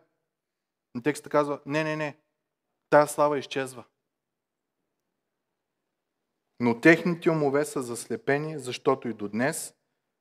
[0.94, 2.16] Но текстът казва, не, не, не,
[2.90, 3.84] тая слава изчезва.
[6.60, 9.74] Но техните умове са заслепени, защото и до днес,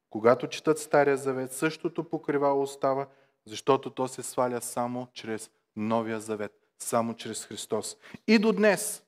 [0.09, 3.07] когато четат Стария Завет, същото покривало остава,
[3.45, 7.97] защото то се сваля само чрез Новия Завет, само чрез Христос.
[8.27, 9.03] И до днес,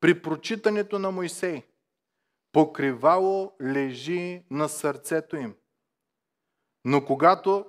[0.00, 1.62] при прочитането на Моисей,
[2.52, 5.54] покривало лежи на сърцето им.
[6.84, 7.66] Но когато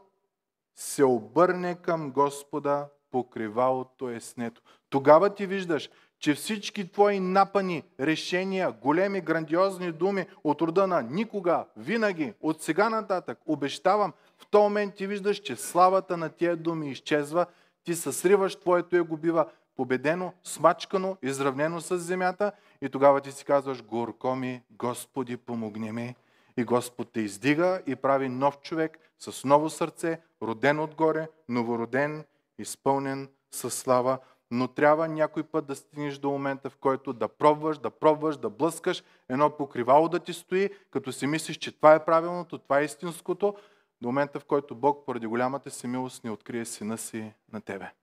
[0.75, 4.61] се обърне към Господа, покривалото е снето.
[4.89, 5.89] Тогава ти виждаш,
[6.19, 12.89] че всички твои напани, решения, големи, грандиозни думи от рода на никога, винаги, от сега
[12.89, 17.45] нататък, обещавам, в този момент ти виждаш, че славата на тия думи изчезва,
[17.83, 23.45] ти се сриваш, твоето его бива победено, смачкано, изравнено с земята и тогава ти си
[23.45, 26.15] казваш, горко ми, Господи, помогни ми.
[26.57, 32.23] И Господ те издига и прави нов човек с ново сърце, роден отгоре, новороден,
[32.59, 34.19] изпълнен със слава
[34.51, 38.49] но трябва някой път да стигнеш до момента, в който да пробваш, да пробваш, да
[38.49, 42.83] блъскаш, едно покривало да ти стои, като си мислиш, че това е правилното, това е
[42.83, 43.55] истинското,
[44.01, 47.93] до момента, в който Бог, поради голямата си милост, ни открие сина си на тебе.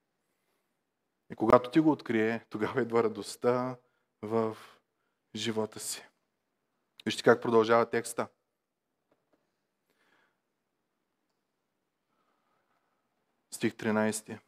[1.33, 3.77] И когато ти го открие, тогава идва радостта
[4.23, 4.57] в
[5.35, 6.09] живота си.
[7.07, 8.29] Вижте как продължава текста.
[13.51, 14.39] Стих 13.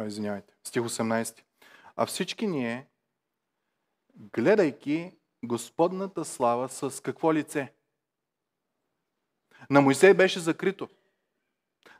[0.00, 1.42] а, извинявайте, стих 18.
[1.96, 2.86] А всички ние,
[4.14, 7.72] гледайки Господната слава с какво лице?
[9.70, 10.88] На Моисей беше закрито.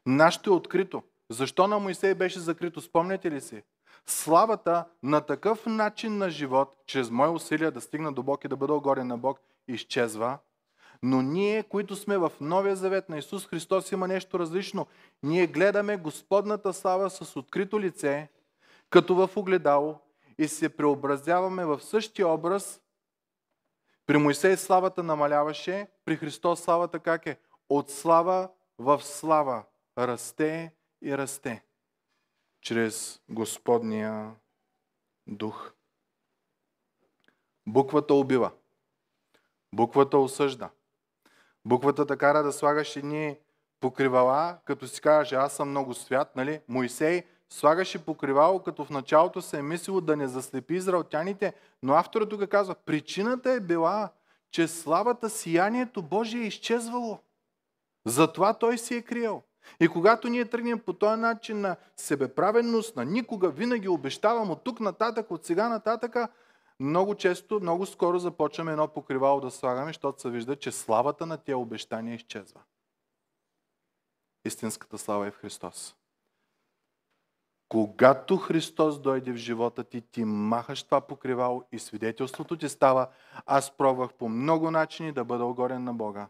[0.07, 1.03] Нашето е открито.
[1.31, 2.81] Защо на Моисей беше закрито?
[2.81, 3.63] Спомняте ли си?
[4.07, 8.57] Славата на такъв начин на живот, чрез мое усилия да стигна до Бог и да
[8.57, 10.39] бъда огорен на Бог, изчезва,
[11.03, 14.87] но ние, които сме в Новия Завет на Исус Христос, има нещо различно.
[15.23, 18.29] Ние гледаме Господната слава с открито лице,
[18.91, 19.99] като в огледало,
[20.39, 22.81] и се преобразяваме в същия образ.
[24.07, 27.39] При Моисей славата намаляваше, при Христос славата как е?
[27.69, 28.49] От слава
[28.79, 29.65] в слава
[29.99, 31.65] расте и расте
[32.61, 34.35] чрез Господния
[35.27, 35.73] дух.
[37.67, 38.53] Буквата убива.
[39.75, 40.71] Буквата осъжда.
[41.65, 43.39] Буквата така кара да слагаш едни
[43.81, 46.61] покривала, като си кажеш, аз съм много свят, нали?
[46.69, 52.31] Моисей слагаше покривало, като в началото се е мислило да не заслепи израелтяните, но авторът
[52.31, 54.11] тук казва, причината е била,
[54.51, 57.19] че славата, сиянието Божие е изчезвало.
[58.07, 59.43] Затова той си е криел.
[59.81, 64.81] И когато ние тръгнем по този начин на себеправенност, на никога, винаги обещавам от тук
[64.81, 66.17] нататък, от сега нататък,
[66.81, 71.37] много често, много скоро започваме едно покривало да слагаме, защото се вижда, че славата на
[71.37, 72.61] тия обещания изчезва.
[74.45, 76.00] истинската слава е в Христос.
[77.71, 83.09] Когато Христос дойде в живота ти, ти махаш това покривало и свидетелството ти става,
[83.47, 86.29] аз пробвах по много начини да бъда огорен на Бога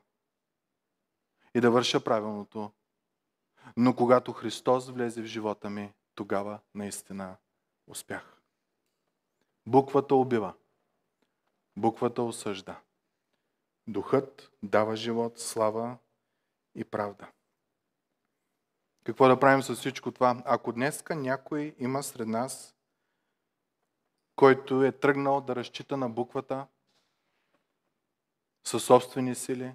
[1.55, 2.72] и да върша правилното.
[3.76, 7.36] Но когато Христос влезе в живота ми, тогава наистина
[7.86, 8.41] успях.
[9.66, 10.55] Буквата убива.
[11.76, 12.80] Буквата осъжда.
[13.86, 15.97] Духът дава живот, слава
[16.74, 17.28] и правда.
[19.05, 20.42] Какво да правим с всичко това?
[20.44, 22.74] Ако днеска някой има сред нас,
[24.36, 26.66] който е тръгнал да разчита на буквата
[28.64, 29.72] със собствени сили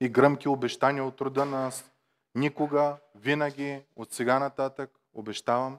[0.00, 1.70] и гръмки обещания от рода на
[2.34, 5.78] никога, винаги, от сега нататък, обещавам.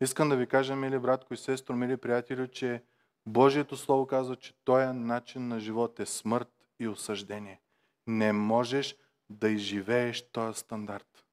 [0.00, 2.82] Искам да ви кажа, мили братко и сестро, мили приятели, че
[3.26, 6.48] Божието Слово казва, че този начин на живот е смърт
[6.80, 7.60] и осъждение.
[8.06, 8.96] Не можеш
[9.30, 11.24] да изживееш този стандарт.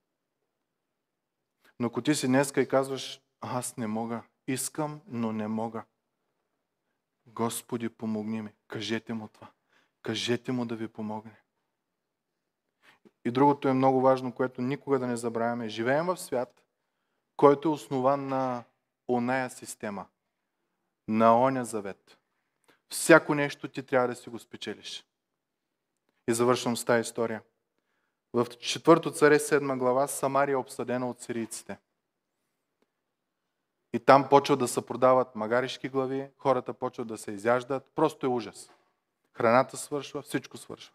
[1.80, 5.84] Но ако ти си днеска и казваш, аз не мога, искам, но не мога.
[7.26, 8.52] Господи, помогни ми.
[8.68, 9.50] Кажете му това.
[10.02, 11.40] Кажете му да ви помогне.
[13.24, 15.68] И другото е много важно, което никога да не забравяме.
[15.68, 16.64] Живеем в свят,
[17.36, 18.64] който е основан на
[19.08, 20.06] оная система,
[21.08, 22.18] на оня завет.
[22.88, 25.04] Всяко нещо ти трябва да си го спечелиш.
[26.28, 27.42] И завършвам с тази история.
[28.36, 31.78] В четвърто царе, седма глава, Самария е обсъдена от сирийците.
[33.92, 37.90] И там почват да се продават магаришки глави, хората почват да се изяждат.
[37.94, 38.70] Просто е ужас.
[39.32, 40.94] Храната свършва, всичко свършва.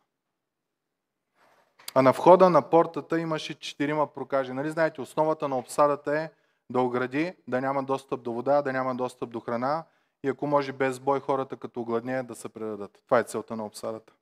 [1.94, 4.54] А на входа на портата имаше четирима прокажи.
[4.54, 6.30] Нали знаете, основата на обсадата е
[6.70, 9.84] да огради, да няма достъп до вода, да няма достъп до храна
[10.24, 13.00] и ако може без бой хората като огладнеят да се предадат.
[13.06, 14.14] Това е целта на обсадата.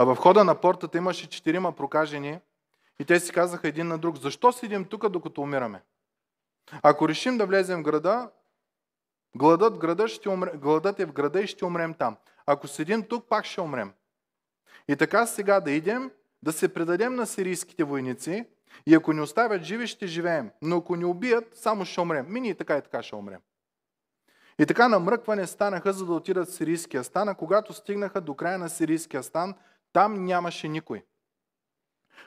[0.00, 2.40] А в хода на портата имаше четирима прокажени
[2.98, 5.82] и те си казаха един на друг, защо седим тук докато умираме?
[6.82, 8.30] Ако решим да влезем в града,
[9.36, 12.16] гладът, града ще умре, гладът е в града и ще умрем там.
[12.46, 13.92] Ако седим тук, пак ще умрем.
[14.88, 16.10] И така сега да идем,
[16.42, 18.44] да се предадем на сирийските войници
[18.86, 20.50] и ако ни оставят живи, ще живеем.
[20.62, 22.26] Но ако ни убият, само ще умрем.
[22.28, 23.40] Мини и така и така ще умрем.
[24.58, 28.58] И така намръкване станаха, за да отидат в сирийския стан, а когато стигнаха до края
[28.58, 29.54] на сирийския стан,
[29.92, 31.04] там нямаше никой.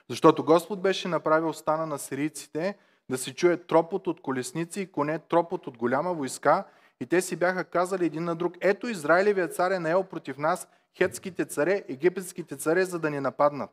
[0.09, 2.77] Защото Господ беше направил стана на сирийците
[3.09, 6.63] да се чуе тропот от колесници и коне, тропот от голяма войска
[6.99, 10.67] и те си бяха казали един на друг, ето Израилевият цар е наел против нас
[10.97, 13.69] хетските царе, египетските царе, за да ни нападнат.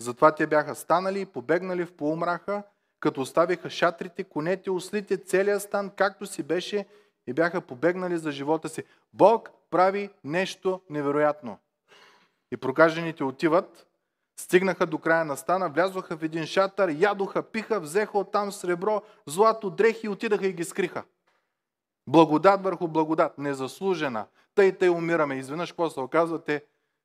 [0.00, 2.62] Затова те бяха станали и побегнали в полумраха,
[3.00, 6.86] като оставиха шатрите, конете, ослите, целият стан, както си беше
[7.26, 8.84] и бяха побегнали за живота си.
[9.12, 11.58] Бог прави нещо невероятно.
[12.52, 13.86] И прокажените отиват,
[14.40, 19.70] стигнаха до края на стана, влязоха в един шатър, ядоха, пиха, взеха оттам сребро, злато,
[19.70, 21.04] дрехи отидаха и ги скриха.
[22.08, 24.26] Благодат върху благодат, незаслужена.
[24.54, 25.34] Тъй, тъй умираме.
[25.34, 26.64] Изведнъж, какво се оказва, те,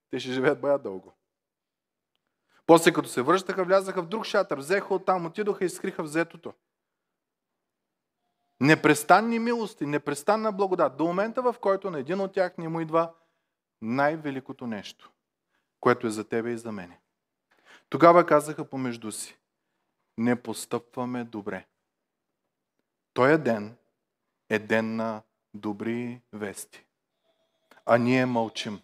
[0.10, 1.14] те ще живеят бая дълго.
[2.66, 6.54] После като се връщаха, влязаха в друг шатър, взеха оттам, отидоха и скриха взетото.
[8.60, 10.98] Непрестанни милости, непрестанна благодат.
[10.98, 13.14] До момента, в който на един от тях не му идва
[13.82, 15.12] най-великото нещо,
[15.82, 17.00] което е за тебе и за мене.
[17.90, 19.38] Тогава казаха помежду си,
[20.18, 21.66] не постъпваме добре.
[23.14, 23.76] Той ден
[24.50, 25.22] е ден на
[25.54, 26.86] добри вести.
[27.86, 28.82] А ние мълчим.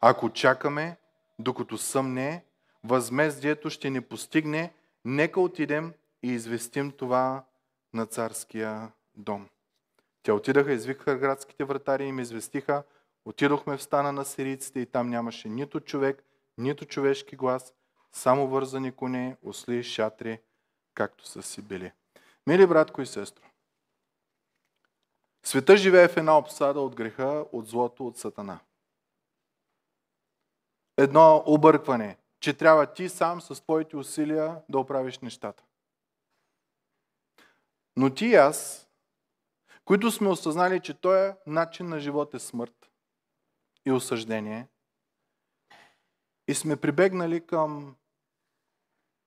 [0.00, 0.96] Ако чакаме,
[1.38, 2.44] докато съмне,
[2.84, 4.72] възмездието ще ни постигне,
[5.04, 7.44] нека отидем и известим това
[7.94, 9.48] на царския дом.
[10.22, 12.82] Те отидаха, извикаха градските вратари и им известиха,
[13.26, 16.24] отидохме в стана на сирийците и там нямаше нито човек,
[16.58, 17.74] нито човешки глас,
[18.12, 20.40] само вързани коне, осли, шатри,
[20.94, 21.92] както са си били.
[22.46, 23.44] Мили братко и сестро,
[25.44, 28.58] света живее в една обсада от греха, от злото, от сатана.
[30.96, 35.64] Едно объркване, че трябва ти сам с твоите усилия да оправиш нещата.
[37.96, 38.88] Но ти и аз,
[39.84, 42.85] които сме осъзнали, че този начин на живот е смърт
[43.86, 44.68] и осъждение,
[46.48, 47.96] и сме прибегнали към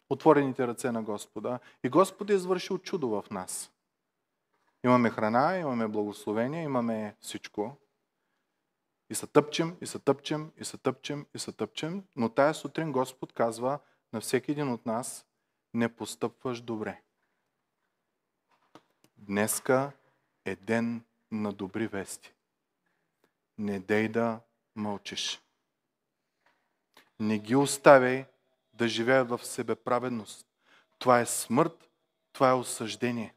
[0.09, 3.71] отворените ръце на Господа, и Господ е извършил чудо в нас.
[4.85, 7.77] Имаме храна, имаме благословение, имаме всичко.
[9.09, 12.91] И се тъпчем, и се тъпчем, и се тъпчем, и се тъпчем, но тая сутрин
[12.91, 13.79] Господ казва
[14.13, 15.25] на всеки един от нас,
[15.73, 17.01] не постъпваш добре.
[19.17, 19.91] Днеска
[20.45, 22.33] е ден на добри вести.
[23.57, 24.39] Не дей да
[24.79, 25.41] мълчиш.
[27.19, 28.25] Не ги оставяй
[28.73, 30.47] да живеят в себеправедност.
[30.99, 31.89] Това е смърт,
[32.33, 33.33] това е осъждение.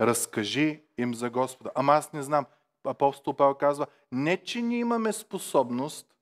[0.00, 1.70] Разкажи им за Господа.
[1.74, 2.46] Ама аз не знам.
[2.84, 6.14] Апостол Павел казва, не, че ние имаме способност,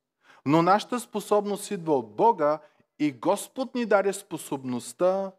[0.45, 2.59] но нашата способност идва от Бога
[2.99, 5.31] и Господ ни даде способността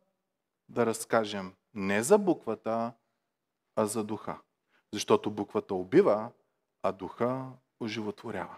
[0.68, 2.92] да разкажем не за буквата,
[3.76, 4.40] а за духа.
[4.92, 6.30] Защото буквата убива,
[6.82, 7.46] а духа
[7.80, 8.56] оживотворява.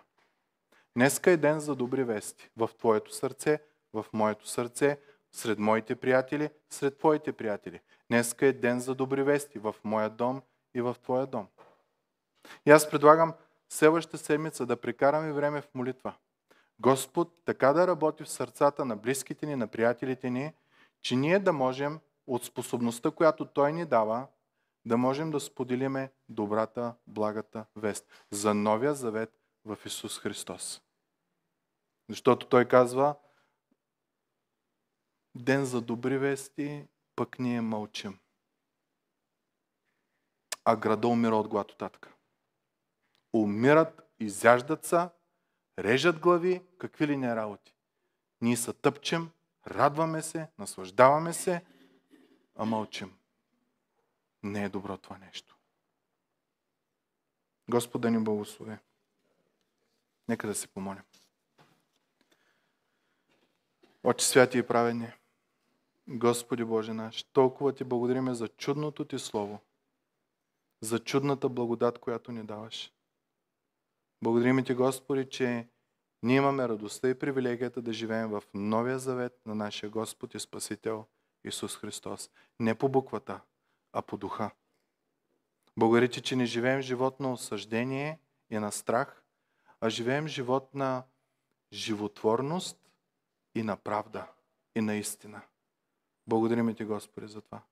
[0.96, 2.50] Днеска е ден за добри вести.
[2.56, 3.58] В твоето сърце,
[3.92, 4.98] в моето сърце,
[5.32, 7.80] сред моите приятели, сред твоите приятели.
[8.10, 10.42] Днеска е ден за добри вести в моя дом
[10.74, 11.46] и в твоя дом.
[12.66, 13.34] И аз предлагам
[13.68, 16.14] следващата седмица да прекараме време в молитва.
[16.80, 20.52] Господ така да работи в сърцата на близките ни, на приятелите ни,
[21.02, 24.26] че ние да можем от способността, която Той ни дава,
[24.86, 30.82] да можем да споделиме добрата, благата вест за новия завет в Исус Христос.
[32.08, 33.14] Защото Той казва,
[35.34, 38.18] ден за добри вести, пък ние мълчим.
[40.64, 42.14] А града умира от глад татка.
[43.32, 45.10] Умират, изяждат са,
[45.78, 47.74] режат глави, какви ли не работи.
[48.40, 49.30] Ние се тъпчем,
[49.66, 51.64] радваме се, наслаждаваме се,
[52.54, 53.18] а мълчим.
[54.46, 55.56] Не е добро това нещо.
[57.70, 58.76] Господа ни благослови.
[60.28, 61.02] Нека да се помолим.
[64.02, 65.12] Отче святи и праведни,
[66.08, 69.60] Господи Боже наш, толкова ти благодариме за чудното ти Слово,
[70.80, 72.92] за чудната благодат, която ни даваш.
[74.22, 75.68] Благодарим ти, Господи, че
[76.22, 81.06] ние имаме радостта и привилегията да живеем в новия завет на нашия Господ и Спасител
[81.44, 82.30] Исус Христос.
[82.60, 83.40] Не по буквата,
[83.96, 84.50] а по духа.
[85.78, 88.18] Благодаря че не живеем живот на осъждение
[88.50, 89.22] и на страх,
[89.80, 91.02] а живеем живот на
[91.72, 92.78] животворност
[93.54, 94.26] и на правда
[94.74, 95.42] и на истина.
[96.26, 97.62] Благодарим ти, Господи, за това.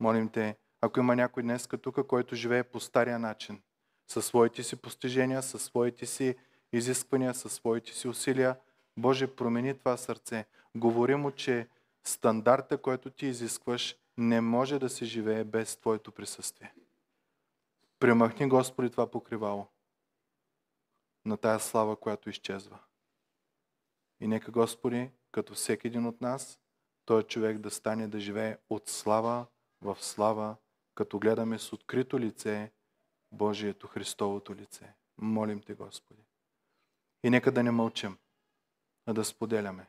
[0.00, 3.62] Молим те, ако има някой днес тук, който живее по стария начин,
[4.08, 6.36] със своите си постижения, със своите си
[6.72, 8.56] изисквания, със своите си усилия,
[8.96, 10.46] Боже, промени това сърце.
[10.74, 11.68] Говори му, че
[12.04, 16.74] стандарта, който ти изискваш, не може да се живее без Твоето присъствие.
[17.98, 19.66] Премахни, Господи, това покривало
[21.24, 22.78] на тая слава, която изчезва.
[24.20, 26.60] И нека, Господи, като всеки един от нас,
[27.04, 29.46] той човек да стане да живее от слава
[29.80, 30.56] в слава,
[30.94, 32.72] като гледаме с открито лице
[33.32, 34.94] Божието Христовото лице.
[35.18, 36.22] Молим Те, Господи.
[37.24, 38.18] И нека да не мълчим,
[39.06, 39.86] а да споделяме.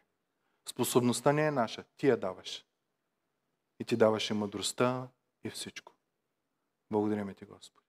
[0.69, 2.64] Способността не е наша, Ти я даваш.
[3.79, 5.07] И Ти даваше мъдростта
[5.43, 5.93] и всичко.
[6.91, 7.85] Благодарим Ти, Господи.